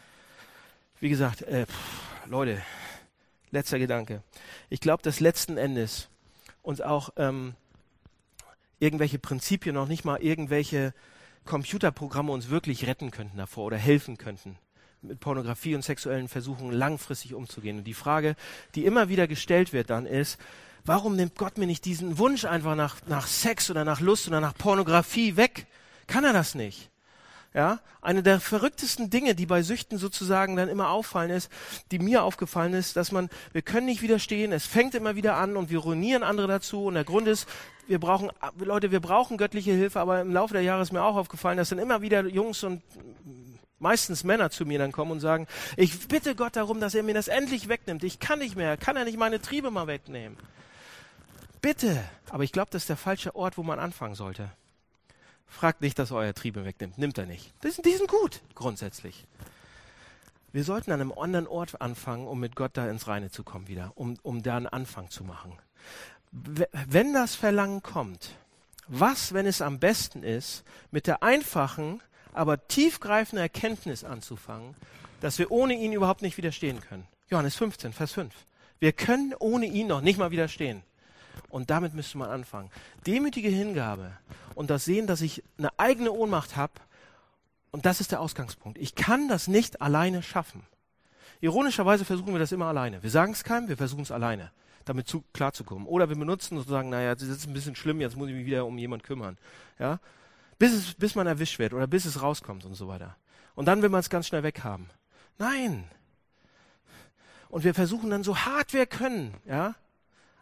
[1.01, 2.61] Wie gesagt, äh, pff, Leute,
[3.51, 4.23] letzter Gedanke.
[4.69, 6.11] Ich glaube, dass letzten Endes
[6.61, 7.55] uns auch ähm,
[8.81, 10.93] irgendwelche Prinzipien, noch nicht mal irgendwelche
[11.47, 14.59] Computerprogramme uns wirklich retten könnten davor oder helfen könnten,
[15.01, 17.79] mit Pornografie und sexuellen Versuchungen langfristig umzugehen.
[17.79, 18.37] Und die Frage,
[18.75, 20.39] die immer wieder gestellt wird dann ist,
[20.85, 24.43] warum nimmt Gott mir nicht diesen Wunsch einfach nach, nach Sex oder nach Lust oder
[24.43, 25.67] nach Pornografie weg?
[26.07, 26.90] Kann er das nicht?
[27.53, 31.51] Ja, eine der verrücktesten Dinge, die bei Süchten sozusagen dann immer auffallen ist,
[31.91, 35.57] die mir aufgefallen ist, dass man, wir können nicht widerstehen, es fängt immer wieder an
[35.57, 37.49] und wir ruinieren andere dazu und der Grund ist,
[37.89, 41.17] wir brauchen, Leute, wir brauchen göttliche Hilfe, aber im Laufe der Jahre ist mir auch
[41.17, 42.83] aufgefallen, dass dann immer wieder Jungs und
[43.81, 47.15] meistens Männer zu mir dann kommen und sagen, ich bitte Gott darum, dass er mir
[47.15, 48.05] das endlich wegnimmt.
[48.05, 50.39] Ich kann nicht mehr, kann er nicht meine Triebe mal wegnehmen.
[51.61, 52.01] Bitte.
[52.31, 54.53] Aber ich glaube, das ist der falsche Ort, wo man anfangen sollte.
[55.51, 56.97] Fragt nicht, dass er euer Triebe wegnimmt.
[56.97, 57.53] Nimmt er nicht.
[57.63, 59.27] Die sind, die sind gut, grundsätzlich.
[60.53, 63.69] Wir sollten an einem anderen Ort anfangen, um mit Gott da ins Reine zu kommen
[63.69, 65.53] wieder, um, um da einen Anfang zu machen.
[66.33, 68.31] Wenn das Verlangen kommt,
[68.87, 72.01] was, wenn es am besten ist, mit der einfachen,
[72.33, 74.75] aber tiefgreifenden Erkenntnis anzufangen,
[75.21, 77.07] dass wir ohne ihn überhaupt nicht widerstehen können.
[77.29, 78.35] Johannes 15, Vers 5.
[78.79, 80.83] Wir können ohne ihn noch nicht mal widerstehen.
[81.51, 82.71] Und damit müsste man anfangen.
[83.07, 84.13] Demütige Hingabe
[84.55, 86.73] und das Sehen, dass ich eine eigene Ohnmacht habe.
[87.73, 88.79] Und das ist der Ausgangspunkt.
[88.79, 90.63] Ich kann das nicht alleine schaffen.
[91.41, 93.03] Ironischerweise versuchen wir das immer alleine.
[93.03, 94.51] Wir sagen es keinem, wir versuchen es alleine,
[94.85, 95.87] damit zu, klarzukommen.
[95.87, 98.67] Oder wir benutzen sozusagen, naja, das ist ein bisschen schlimm, jetzt muss ich mich wieder
[98.67, 99.39] um jemanden kümmern.
[99.79, 99.99] Ja?
[100.59, 103.17] Bis, es, bis man erwischt wird oder bis es rauskommt und so weiter.
[103.55, 104.91] Und dann will man es ganz schnell weghaben.
[105.39, 105.85] Nein.
[107.49, 109.75] Und wir versuchen dann so hart wir können, ja,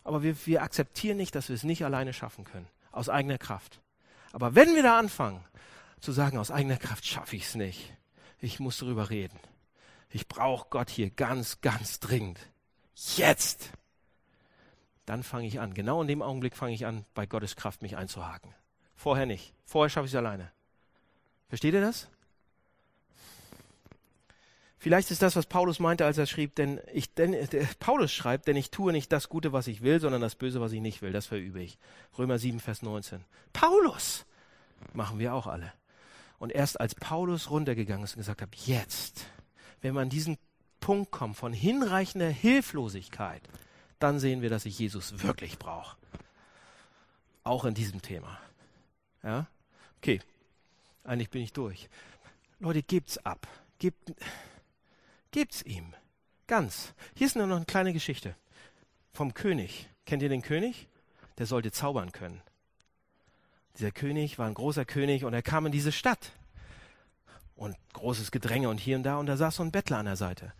[0.08, 3.80] aber wir, wir akzeptieren nicht, dass wir es nicht alleine schaffen können, aus eigener Kraft.
[4.32, 5.44] Aber wenn wir da anfangen,
[6.00, 7.92] zu sagen, aus eigener Kraft schaffe ich es nicht,
[8.40, 9.38] ich muss darüber reden.
[10.10, 12.38] Ich brauche Gott hier ganz, ganz dringend.
[13.16, 13.70] Jetzt!
[15.04, 15.74] Dann fange ich an.
[15.74, 18.54] Genau in dem Augenblick fange ich an, bei Gottes Kraft mich einzuhaken.
[18.96, 19.54] Vorher nicht.
[19.66, 20.50] Vorher schaffe ich es alleine.
[21.48, 22.08] Versteht ihr das?
[24.88, 28.48] Vielleicht ist das, was Paulus meinte, als er schrieb, denn ich, denn, der, Paulus schreibt,
[28.48, 31.02] denn ich tue nicht das Gute, was ich will, sondern das Böse, was ich nicht
[31.02, 31.12] will.
[31.12, 31.76] Das verübe ich.
[32.16, 33.22] Römer 7, Vers 19.
[33.52, 34.24] Paulus!
[34.94, 35.74] Machen wir auch alle.
[36.38, 39.26] Und erst als Paulus runtergegangen ist und gesagt hat, jetzt,
[39.82, 40.38] wenn man an diesen
[40.80, 43.42] Punkt kommt von hinreichender Hilflosigkeit,
[43.98, 45.98] dann sehen wir, dass ich Jesus wirklich brauche.
[47.44, 48.40] Auch in diesem Thema.
[49.22, 49.48] Ja?
[49.98, 50.22] Okay.
[51.04, 51.90] Eigentlich bin ich durch.
[52.58, 53.46] Leute, gebt's ab.
[53.78, 54.14] Gebt,
[55.30, 55.94] Gebt's ihm.
[56.46, 56.94] Ganz.
[57.14, 58.34] Hier ist nur noch eine kleine Geschichte
[59.12, 59.88] vom König.
[60.06, 60.88] Kennt ihr den König?
[61.36, 62.40] Der sollte zaubern können.
[63.76, 66.32] Dieser König war ein großer König und er kam in diese Stadt.
[67.54, 69.16] Und großes Gedränge und hier und da.
[69.18, 70.52] Und da saß so ein Bettler an der Seite.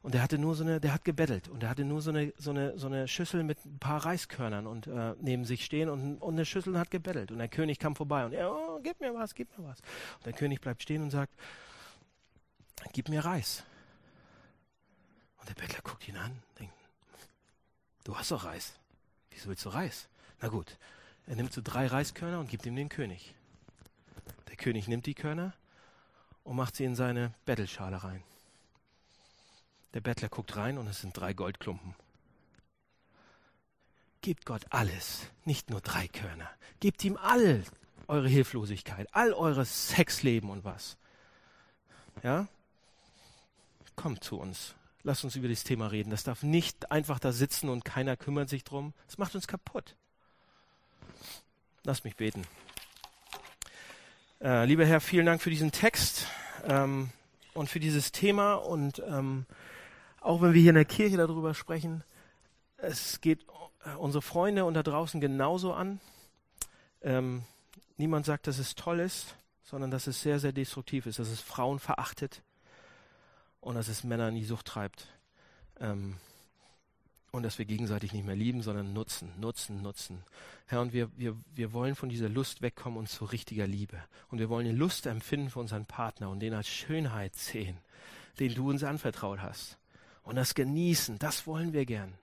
[0.00, 2.32] Und der hatte nur so eine, der hat gebettelt und der hatte nur so eine,
[2.38, 6.18] so eine, so eine Schüssel mit ein paar Reiskörnern und äh, neben sich stehen und,
[6.18, 7.32] und eine Schüssel hat gebettelt.
[7.32, 9.80] Und der König kam vorbei und er, oh, gib mir was, gib mir was.
[10.18, 11.34] Und der König bleibt stehen und sagt,
[12.92, 13.64] gib mir Reis.
[15.38, 16.74] Und der Bettler guckt ihn an, denkt,
[18.04, 18.74] du hast doch Reis.
[19.30, 20.08] Wieso willst du Reis?
[20.40, 20.76] Na gut,
[21.26, 23.34] er nimmt so drei Reiskörner und gibt ihm den König.
[24.48, 25.52] Der König nimmt die Körner
[26.44, 28.22] und macht sie in seine Bettelschale rein.
[29.94, 31.94] Der Bettler guckt rein und es sind drei Goldklumpen.
[34.20, 36.50] Gebt Gott alles, nicht nur drei Körner.
[36.80, 37.64] Gebt ihm all
[38.08, 40.96] eure Hilflosigkeit, all eures Sexleben und was.
[42.22, 42.48] Ja?
[43.96, 44.74] Kommt zu uns.
[45.08, 46.10] Lasst uns über dieses Thema reden.
[46.10, 48.92] Das darf nicht einfach da sitzen und keiner kümmert sich drum.
[49.06, 49.96] Das macht uns kaputt.
[51.82, 52.46] Lasst mich beten.
[54.42, 56.26] Äh, lieber Herr, vielen Dank für diesen Text
[56.66, 57.08] ähm,
[57.54, 59.46] und für dieses Thema und ähm,
[60.20, 62.04] auch wenn wir hier in der Kirche darüber sprechen,
[62.76, 63.46] es geht
[63.86, 66.00] äh, unsere Freunde und da draußen genauso an.
[67.00, 67.44] Ähm,
[67.96, 71.40] niemand sagt, dass es toll ist, sondern dass es sehr, sehr destruktiv ist, dass es
[71.40, 72.42] Frauen verachtet
[73.60, 75.08] und dass es Männer in die Sucht treibt.
[75.80, 76.16] Ähm,
[77.30, 80.24] und dass wir gegenseitig nicht mehr lieben, sondern nutzen, nutzen, nutzen.
[80.66, 84.02] Herr, und wir, wir, wir wollen von dieser Lust wegkommen und zu richtiger Liebe.
[84.28, 87.78] Und wir wollen die Lust empfinden für unseren Partner und den als Schönheit sehen,
[88.38, 89.78] den du uns anvertraut hast.
[90.22, 92.14] Und das Genießen, das wollen wir gern.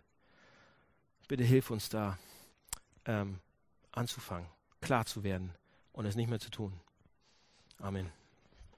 [1.27, 2.17] Bitte hilf uns da,
[3.05, 3.39] ähm,
[3.91, 4.47] anzufangen,
[4.81, 5.53] klar zu werden
[5.93, 6.73] und es nicht mehr zu tun.
[7.79, 8.24] Amen.